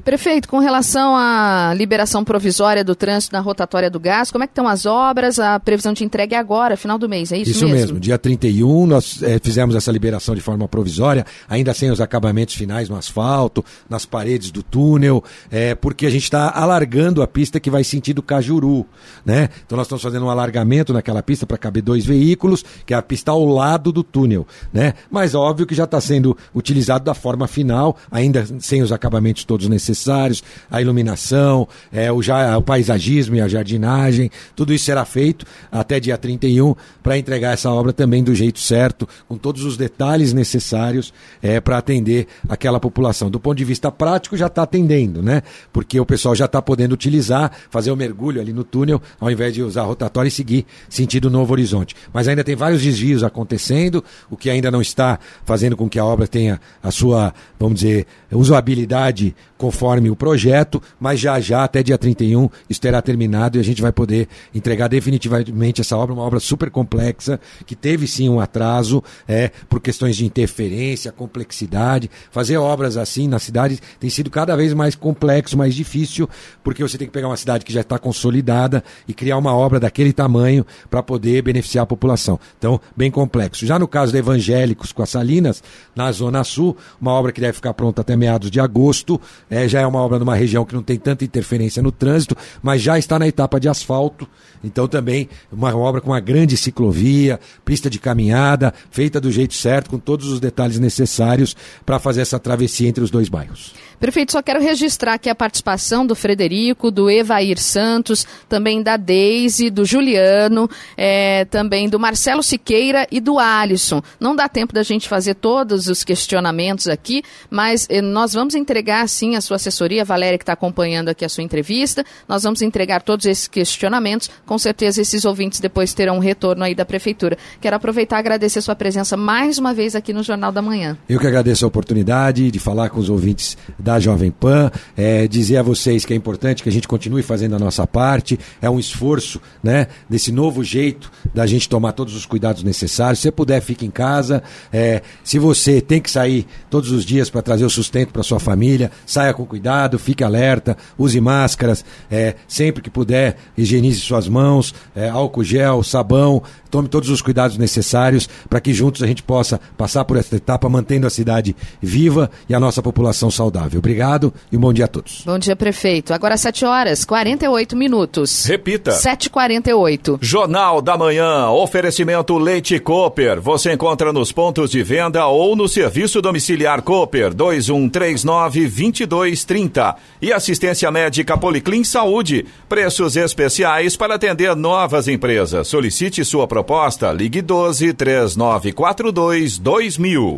[0.04, 4.52] Prefeito, com relação à liberação provisória do trânsito na rotatória do gás, como é que
[4.52, 5.40] estão as obras?
[5.40, 7.76] A previsão de entrega é agora, final do mês, é isso, isso mesmo?
[7.76, 12.00] Isso mesmo, dia 31 nós é, fizemos essa liberação de forma provisória, ainda sem os
[12.00, 17.26] acabamentos finais no asfalto, nas paredes do túnel, é, porque a gente está alargando a
[17.26, 18.86] pista que vai sentido Cajuru,
[19.26, 19.48] né?
[19.66, 23.02] Então nós estamos fazendo um alargamento naquela pista para caber dois veículos, que é a
[23.02, 24.94] pista ao lado do túnel, né?
[25.10, 29.68] Mas óbvio que já está sendo utilizado da forma final, ainda sem os acabamentos todos
[29.68, 35.04] necessários necessários, a iluminação, é, o, já, o paisagismo e a jardinagem, tudo isso será
[35.04, 39.76] feito até dia 31 para entregar essa obra também do jeito certo, com todos os
[39.76, 41.12] detalhes necessários
[41.42, 43.30] é, para atender aquela população.
[43.30, 45.42] Do ponto de vista prático, já está atendendo, né?
[45.72, 49.54] Porque o pessoal já está podendo utilizar, fazer o mergulho ali no túnel, ao invés
[49.54, 51.94] de usar a rotatória e seguir sentido Novo Horizonte.
[52.12, 56.04] Mas ainda tem vários desvios acontecendo, o que ainda não está fazendo com que a
[56.04, 61.98] obra tenha a sua, vamos dizer, usabilidade conforme o projeto, mas já já, até dia
[61.98, 66.38] 31, isso terá terminado e a gente vai poder entregar definitivamente essa obra, uma obra
[66.38, 72.08] super complexa, que teve sim um atraso, é, por questões de interferência, complexidade.
[72.30, 76.28] Fazer obras assim na cidade tem sido cada vez mais complexo, mais difícil,
[76.62, 79.80] porque você tem que pegar uma cidade que já está consolidada e criar uma obra
[79.80, 82.38] daquele tamanho para poder beneficiar a população.
[82.56, 83.66] Então, bem complexo.
[83.66, 85.62] Já no caso de Evangélicos com as Salinas,
[85.96, 89.20] na Zona Sul, uma obra que deve ficar pronta até meados de agosto,
[89.50, 92.82] é, já é uma obra numa região que não tem tanta interferência no trânsito, mas
[92.82, 94.28] já está na etapa de asfalto.
[94.62, 99.90] Então também uma obra com uma grande ciclovia, pista de caminhada, feita do jeito certo,
[99.90, 103.74] com todos os detalhes necessários para fazer essa travessia entre os dois bairros.
[103.98, 109.70] Prefeito, só quero registrar aqui a participação do Frederico, do Evair Santos, também da Deise,
[109.70, 114.00] do Juliano, é, também do Marcelo Siqueira e do Alisson.
[114.20, 119.08] Não dá tempo da gente fazer todos os questionamentos aqui, mas eh, nós vamos entregar,
[119.08, 122.62] sim, a sua assessoria, a Valéria, que está acompanhando aqui a sua entrevista, nós vamos
[122.62, 124.30] entregar todos esses questionamentos.
[124.46, 127.36] Com certeza, esses ouvintes depois terão um retorno aí da Prefeitura.
[127.60, 130.96] Quero aproveitar e agradecer a sua presença mais uma vez aqui no Jornal da Manhã.
[131.08, 135.58] Eu que agradeço a oportunidade de falar com os ouvintes da Jovem Pan, é, dizer
[135.58, 138.78] a vocês que é importante que a gente continue fazendo a nossa parte, é um
[138.78, 143.20] esforço, né, desse novo jeito da gente tomar todos os cuidados necessários.
[143.20, 144.42] Se puder, fique em casa.
[144.72, 148.40] É, se você tem que sair todos os dias para trazer o sustento para sua
[148.40, 154.74] família, saia com cuidado, fique alerta, use máscaras, é, sempre que puder, higienize suas mãos,
[154.96, 159.60] é, álcool gel, sabão, tome todos os cuidados necessários para que juntos a gente possa
[159.76, 163.77] passar por essa etapa mantendo a cidade viva e a nossa população saudável.
[163.78, 165.22] Obrigado e um bom dia a todos.
[165.24, 166.12] Bom dia, prefeito.
[166.12, 168.44] Agora 7 horas, 48 minutos.
[168.44, 168.90] Repita.
[168.92, 170.18] 7h48.
[170.20, 173.40] Jornal da Manhã, oferecimento Leite Cooper.
[173.40, 179.94] Você encontra nos pontos de venda ou no serviço domiciliar Cooper 2139-2230.
[180.20, 182.44] E assistência médica Policlin Saúde.
[182.68, 185.68] Preços especiais para atender novas empresas.
[185.68, 187.10] Solicite sua proposta.
[187.12, 190.36] Ligue 12 3942 2000.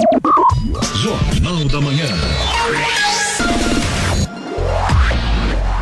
[0.95, 2.07] Jornal da Manhã.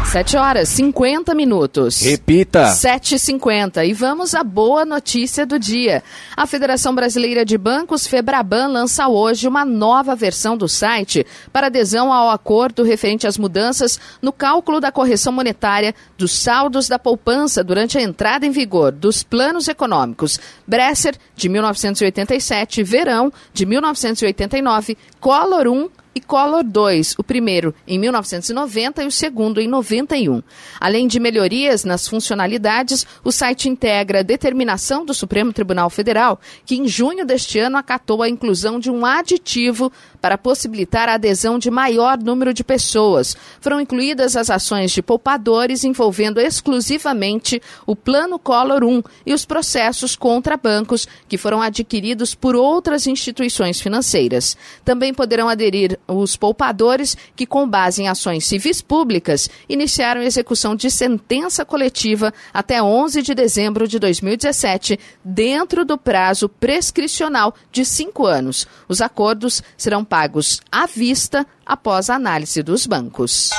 [0.09, 2.01] 7 horas 50 minutos.
[2.01, 2.65] Repita.
[2.71, 3.87] 7h50.
[3.87, 6.03] E vamos à boa notícia do dia.
[6.35, 12.11] A Federação Brasileira de Bancos, Febraban, lança hoje uma nova versão do site para adesão
[12.11, 17.99] ao acordo referente às mudanças no cálculo da correção monetária dos saldos da poupança durante
[17.99, 25.91] a entrada em vigor dos planos econômicos Bresser, de 1987, Verão, de 1989, Collor 1
[26.19, 30.43] e Collor II, o primeiro em 1990 e o segundo em 91.
[30.81, 36.77] Além de melhorias nas funcionalidades, o site integra a determinação do Supremo Tribunal Federal, que
[36.77, 41.71] em junho deste ano acatou a inclusão de um aditivo para possibilitar a adesão de
[41.71, 43.37] maior número de pessoas.
[43.61, 50.17] Foram incluídas as ações de poupadores envolvendo exclusivamente o Plano Collor 1 e os processos
[50.17, 54.57] contra bancos que foram adquiridos por outras instituições financeiras.
[54.85, 60.91] Também poderão aderir os poupadores que, com base em ações civis públicas, iniciaram execução de
[60.91, 68.67] sentença coletiva até 11 de dezembro de 2017, dentro do prazo prescricional de cinco anos.
[68.89, 73.51] Os acordos serão pagos à vista após a análise dos bancos.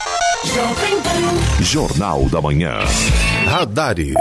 [1.62, 2.80] Jornal da Manhã.
[3.45, 4.16] Radares.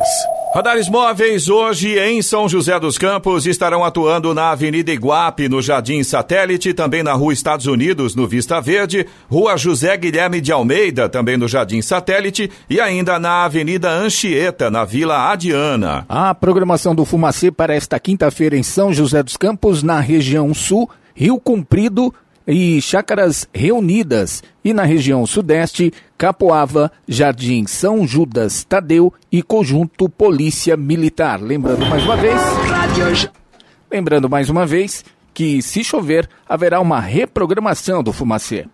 [0.55, 6.03] Radares móveis hoje em São José dos Campos estarão atuando na Avenida Iguape, no Jardim
[6.03, 11.37] Satélite, também na Rua Estados Unidos, no Vista Verde, Rua José Guilherme de Almeida, também
[11.37, 16.07] no Jardim Satélite, e ainda na Avenida Anchieta, na Vila Adiana.
[16.09, 20.89] A programação do Fumacê para esta quinta-feira em São José dos Campos, na região sul,
[21.15, 22.13] Rio Comprido,
[22.49, 30.75] e Chácaras Reunidas, e na região sudeste, Capoava, Jardim São Judas Tadeu e Conjunto Polícia
[30.77, 31.41] Militar.
[31.43, 32.41] Lembrando mais uma vez.
[33.91, 38.67] Lembrando mais uma vez que, se chover, haverá uma reprogramação do Fumacê.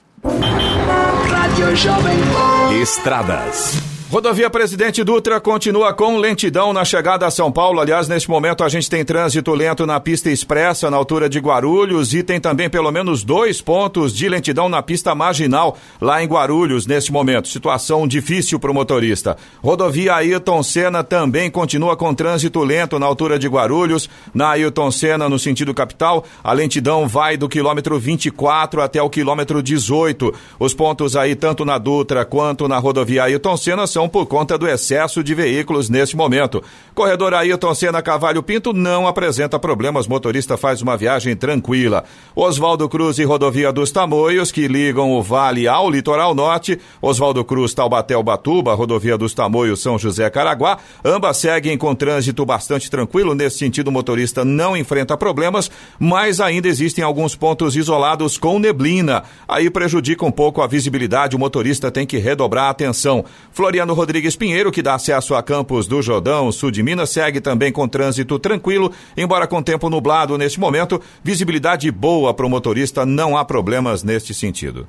[2.80, 3.93] Estradas.
[4.14, 7.80] Rodovia Presidente Dutra continua com lentidão na chegada a São Paulo.
[7.80, 12.14] Aliás, neste momento a gente tem trânsito lento na pista expressa na altura de Guarulhos
[12.14, 16.86] e tem também pelo menos dois pontos de lentidão na pista marginal lá em Guarulhos
[16.86, 17.48] neste momento.
[17.48, 19.36] Situação difícil para o motorista.
[19.60, 24.08] Rodovia Ailton Senna também continua com trânsito lento na altura de Guarulhos.
[24.32, 29.60] Na Ailton Senna, no sentido capital, a lentidão vai do quilômetro 24 até o quilômetro
[29.60, 30.32] 18.
[30.60, 34.68] Os pontos aí, tanto na Dutra quanto na rodovia Ailton Senna, são por conta do
[34.68, 36.62] excesso de veículos neste momento.
[36.94, 42.04] Corredor Ailton Senna Cavalho Pinto não apresenta problemas, motorista faz uma viagem tranquila.
[42.36, 47.72] Oswaldo Cruz e Rodovia dos Tamoios, que ligam o Vale ao Litoral Norte, Oswaldo Cruz,
[47.74, 53.58] Taubaté, Ubatuba, Rodovia dos Tamoios, São José, Caraguá, ambas seguem com trânsito bastante tranquilo, nesse
[53.58, 59.70] sentido o motorista não enfrenta problemas, mas ainda existem alguns pontos isolados com neblina, aí
[59.70, 63.24] prejudica um pouco a visibilidade, o motorista tem que redobrar a atenção.
[63.52, 67.72] Floriano Rodrigues Pinheiro, que dá acesso a Campos do Jordão, sul de Minas, segue também
[67.72, 71.00] com trânsito tranquilo, embora com tempo nublado neste momento.
[71.22, 74.86] Visibilidade boa para o motorista, não há problemas neste sentido.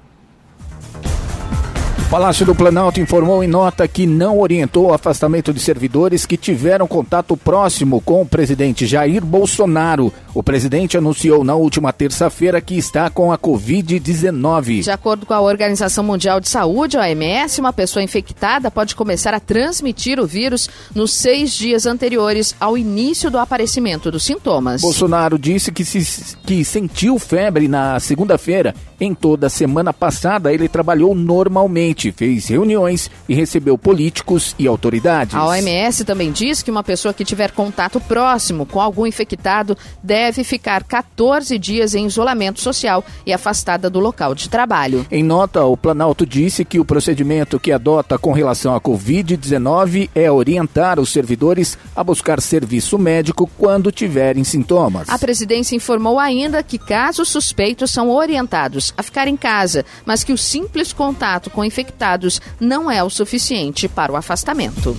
[2.15, 6.87] Palácio do Planalto informou em nota que não orientou o afastamento de servidores que tiveram
[6.87, 10.13] contato próximo com o presidente Jair Bolsonaro.
[10.33, 14.83] O presidente anunciou na última terça-feira que está com a Covid-19.
[14.83, 19.39] De acordo com a Organização Mundial de Saúde, OMS, uma pessoa infectada pode começar a
[19.41, 24.79] transmitir o vírus nos seis dias anteriores ao início do aparecimento dos sintomas.
[24.81, 28.73] Bolsonaro disse que, se, que sentiu febre na segunda-feira.
[28.99, 35.35] Em toda a semana passada, ele trabalhou normalmente, fez reuniões e recebeu políticos e autoridades.
[35.35, 40.45] A OMS também diz que uma pessoa que tiver contato próximo com algum infectado deve
[40.45, 45.05] ficar 14 dias em isolamento social e afastada do local de trabalho.
[45.11, 50.31] Em nota, o Planalto disse que o procedimento que adota com relação à Covid-19 é
[50.31, 55.09] orientar os servidores a buscar serviço médico quando tiverem sintomas.
[55.09, 60.33] A presidência informou ainda que casos suspeitos são orientados a ficar em casa, mas que
[60.33, 64.95] o simples contato com infectados não é o suficiente para o afastamento.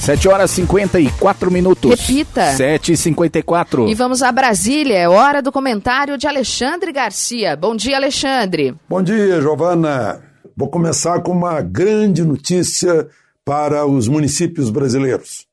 [0.00, 2.00] 7 horas 54 minutos.
[2.00, 2.52] Repita.
[2.52, 7.54] 7 e 54 E vamos a Brasília, é hora do comentário de Alexandre Garcia.
[7.54, 8.74] Bom dia, Alexandre.
[8.88, 10.22] Bom dia, Giovana.
[10.56, 13.08] Vou começar com uma grande notícia
[13.44, 15.46] para os municípios brasileiros.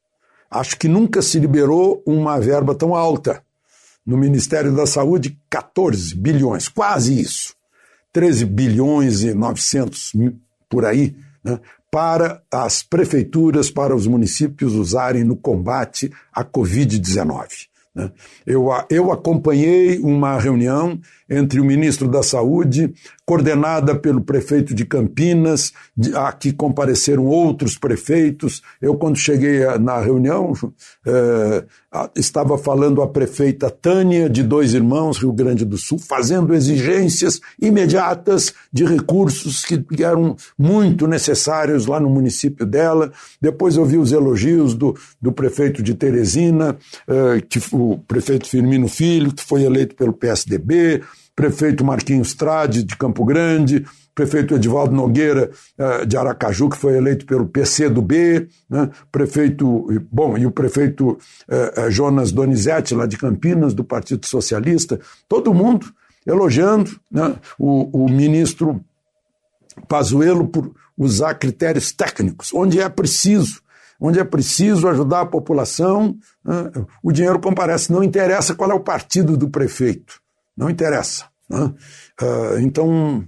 [0.50, 3.44] Acho que nunca se liberou uma verba tão alta.
[4.06, 7.57] No Ministério da Saúde, 14 bilhões, quase isso.
[8.18, 10.14] 13 bilhões e 900
[10.68, 11.60] por aí, né,
[11.92, 17.68] para as prefeituras, para os municípios usarem no combate à Covid-19.
[17.94, 18.12] Né.
[18.44, 21.00] Eu, eu acompanhei uma reunião
[21.30, 22.94] entre o ministro da Saúde,
[23.26, 25.74] coordenada pelo prefeito de Campinas,
[26.16, 28.62] aqui compareceram outros prefeitos.
[28.82, 30.54] Eu, quando cheguei na reunião,
[31.06, 31.66] eh,
[32.16, 38.54] estava falando a prefeita Tânia, de Dois Irmãos, Rio Grande do Sul, fazendo exigências imediatas
[38.72, 43.12] de recursos que eram muito necessários lá no município dela.
[43.42, 48.88] Depois eu vi os elogios do, do prefeito de Teresina, eh, que, o prefeito Firmino
[48.88, 51.04] Filho, que foi eleito pelo PSDB,
[51.38, 53.86] prefeito Marquinhos Trade, de Campo Grande,
[54.16, 58.90] prefeito Edivaldo Nogueira eh, de Aracaju, que foi eleito pelo PC do B, né?
[59.12, 61.16] prefeito, bom, e o prefeito
[61.48, 65.94] eh, eh, Jonas Donizete, lá de Campinas, do Partido Socialista, todo mundo
[66.26, 67.36] elogiando né?
[67.60, 68.84] o, o ministro
[69.88, 73.62] Pazuello por usar critérios técnicos, onde é preciso,
[74.02, 76.72] onde é preciso ajudar a população, né?
[77.04, 80.20] o dinheiro comparece, não interessa qual é o partido do prefeito,
[80.58, 81.26] não interessa.
[81.50, 81.74] Né?
[82.22, 83.24] Uh, então,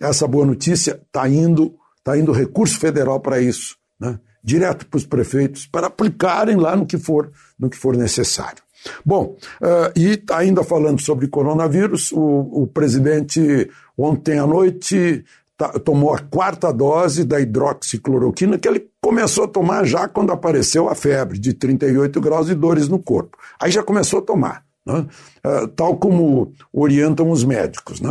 [0.00, 4.18] essa boa notícia está indo, tá indo recurso federal para isso, né?
[4.42, 8.62] direto para os prefeitos, para aplicarem lá no que for, no que for necessário.
[9.04, 15.24] Bom, uh, e ainda falando sobre coronavírus, o, o presidente ontem à noite
[15.56, 20.88] tá, tomou a quarta dose da hidroxicloroquina, que ele começou a tomar já quando apareceu
[20.88, 23.38] a febre de 38 graus e dores no corpo.
[23.58, 25.06] Aí já começou a tomar, né?
[25.46, 28.00] uh, tal como orientam os médicos.
[28.00, 28.10] Né?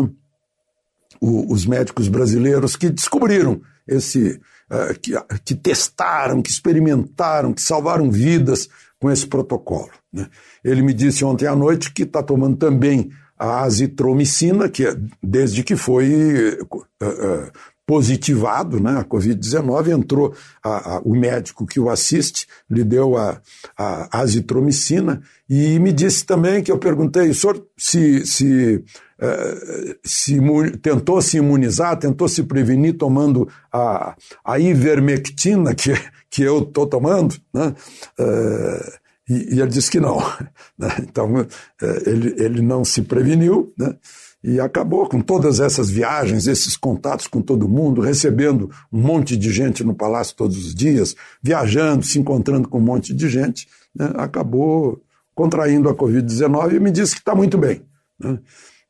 [1.22, 4.40] O, os médicos brasileiros que descobriram esse,
[4.72, 5.14] uh, que,
[5.46, 8.68] que testaram, que experimentaram, que salvaram vidas
[9.00, 9.92] com esse protocolo.
[10.12, 10.28] Né?
[10.64, 15.64] Ele me disse ontem à noite que está tomando também a azitromicina, que é, desde
[15.64, 17.52] que foi uh, uh,
[17.94, 20.34] positivado, né, a Covid-19, entrou
[20.64, 23.40] a, a, o médico que o assiste, lhe deu a,
[23.78, 28.84] a, azitromicina e me disse também que eu perguntei, o senhor se, se,
[29.20, 30.40] uh, se
[30.82, 35.94] tentou se imunizar, tentou se prevenir tomando a, a ivermectina que,
[36.32, 37.76] que eu estou tomando, né?
[38.20, 40.18] Uh, e, e, ele disse que não.
[40.76, 40.90] Né?
[41.02, 43.96] Então, é, ele, ele não se preveniu né?
[44.44, 49.52] E acabou com todas essas viagens, esses contatos com todo mundo, recebendo um monte de
[49.52, 54.12] gente no palácio todos os dias, viajando, se encontrando com um monte de gente, né?
[54.16, 55.02] acabou
[55.34, 57.82] contraindo a Covid-19 e me disse que está muito bem.
[58.20, 58.40] Né?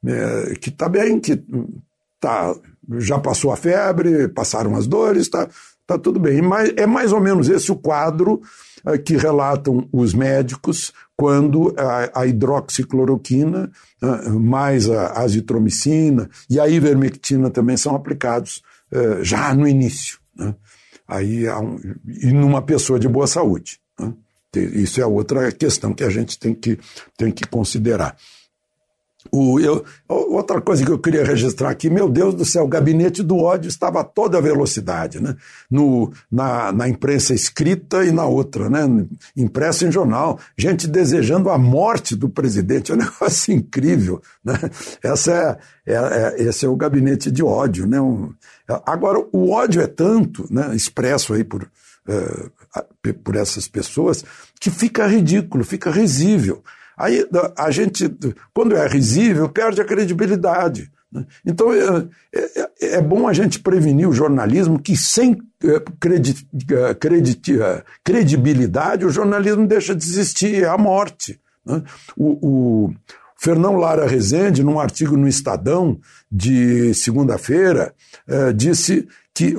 [0.06, 1.42] É, que está bem, que
[2.20, 2.56] tá,
[2.98, 5.48] já passou a febre, passaram as dores, está
[5.86, 6.42] tá tudo bem.
[6.42, 8.42] Mas é mais ou menos esse o quadro
[8.86, 11.74] eh, que relatam os médicos quando
[12.14, 18.62] a, hidroxicloroquina, eh, mais a azitromicina e a ivermectina também são aplicados
[18.92, 20.20] eh, já no início.
[20.36, 20.56] Né?
[21.08, 21.46] Aí,
[22.08, 23.80] e numa pessoa de boa saúde.
[24.00, 24.14] Né?
[24.56, 26.80] Isso é outra questão que a gente tem que,
[27.18, 28.16] tem que considerar.
[29.36, 33.24] O, eu, outra coisa que eu queria registrar aqui, meu Deus do céu, o gabinete
[33.24, 35.36] do ódio estava a toda velocidade, né?
[35.72, 38.82] No, na, na imprensa escrita e na outra, né?
[39.36, 44.54] Impressa em jornal, gente desejando a morte do presidente, é um negócio incrível, né?
[45.02, 48.00] Essa é, é, é esse é o gabinete de ódio, né?
[48.00, 48.32] Um,
[48.86, 50.76] agora, o ódio é tanto, né?
[50.76, 54.24] Expresso aí por, uh, por essas pessoas,
[54.60, 56.64] que fica ridículo, fica risível.
[56.98, 57.26] Aí
[57.58, 58.14] a gente,
[58.54, 60.92] quando é risível, perde a credibilidade.
[61.12, 61.26] Né?
[61.46, 66.94] Então é, é, é, bom a gente prevenir o jornalismo que sem é, credi, é,
[66.96, 67.40] credi,
[68.04, 71.40] credibilidade o jornalismo deixa de existir, é a morte.
[71.66, 71.84] Né?
[72.18, 72.94] O, o
[73.38, 76.00] Fernão Lara Rezende, num artigo no Estadão
[76.32, 77.94] de segunda-feira,
[78.56, 79.58] disse que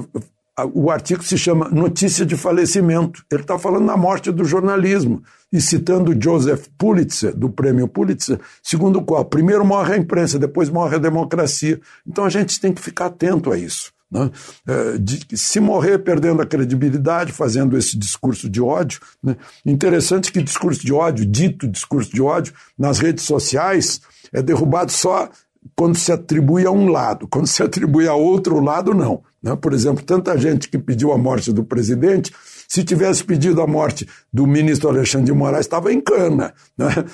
[0.72, 3.24] o artigo se chama Notícia de Falecimento.
[3.30, 9.00] Ele está falando da morte do jornalismo e citando Joseph Pulitzer, do prêmio Pulitzer, segundo
[9.00, 11.80] o qual primeiro morre a imprensa, depois morre a democracia.
[12.06, 13.92] Então a gente tem que ficar atento a isso.
[14.10, 14.30] Né?
[14.68, 19.00] É, de, se morrer perdendo a credibilidade, fazendo esse discurso de ódio.
[19.20, 19.36] Né?
[19.66, 24.00] Interessante que discurso de ódio, dito discurso de ódio, nas redes sociais,
[24.32, 25.28] é derrubado só
[25.76, 29.22] quando se atribui a um lado, quando se atribui a outro lado, não.
[29.42, 29.56] Né?
[29.56, 32.32] Por exemplo, tanta gente que pediu a morte do presidente,
[32.68, 36.54] se tivesse pedido a morte do ministro Alexandre de Moraes, estava em cana,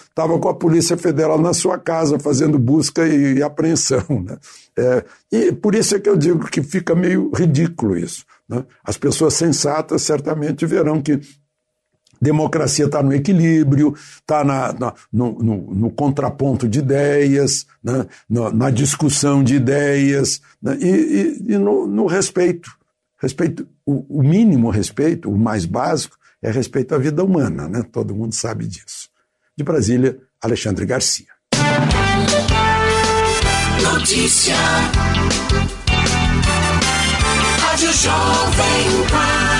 [0.09, 0.39] estava né?
[0.41, 4.05] com a Polícia Federal na sua casa fazendo busca e, e apreensão.
[4.09, 4.39] Né?
[4.79, 8.25] É, e por isso é que eu digo que fica meio ridículo isso.
[8.49, 8.65] Né?
[8.85, 11.21] As pessoas sensatas certamente verão que
[12.21, 14.45] democracia está no equilíbrio, está
[15.13, 18.07] no, no, no, contraponto de ideias, né?
[18.29, 20.77] na, na, discussão de ideias né?
[20.81, 22.71] e, e, e no, no, respeito.
[23.19, 27.83] Respeito, o, o, mínimo respeito, o mais básico, é respeito à vida humana, né?
[27.91, 29.09] todo mundo sabe disso.
[29.57, 31.27] De Brasília, Alexandre Garcia.
[33.83, 34.55] Notícia.
[37.59, 39.60] Rádio Jovem Pan.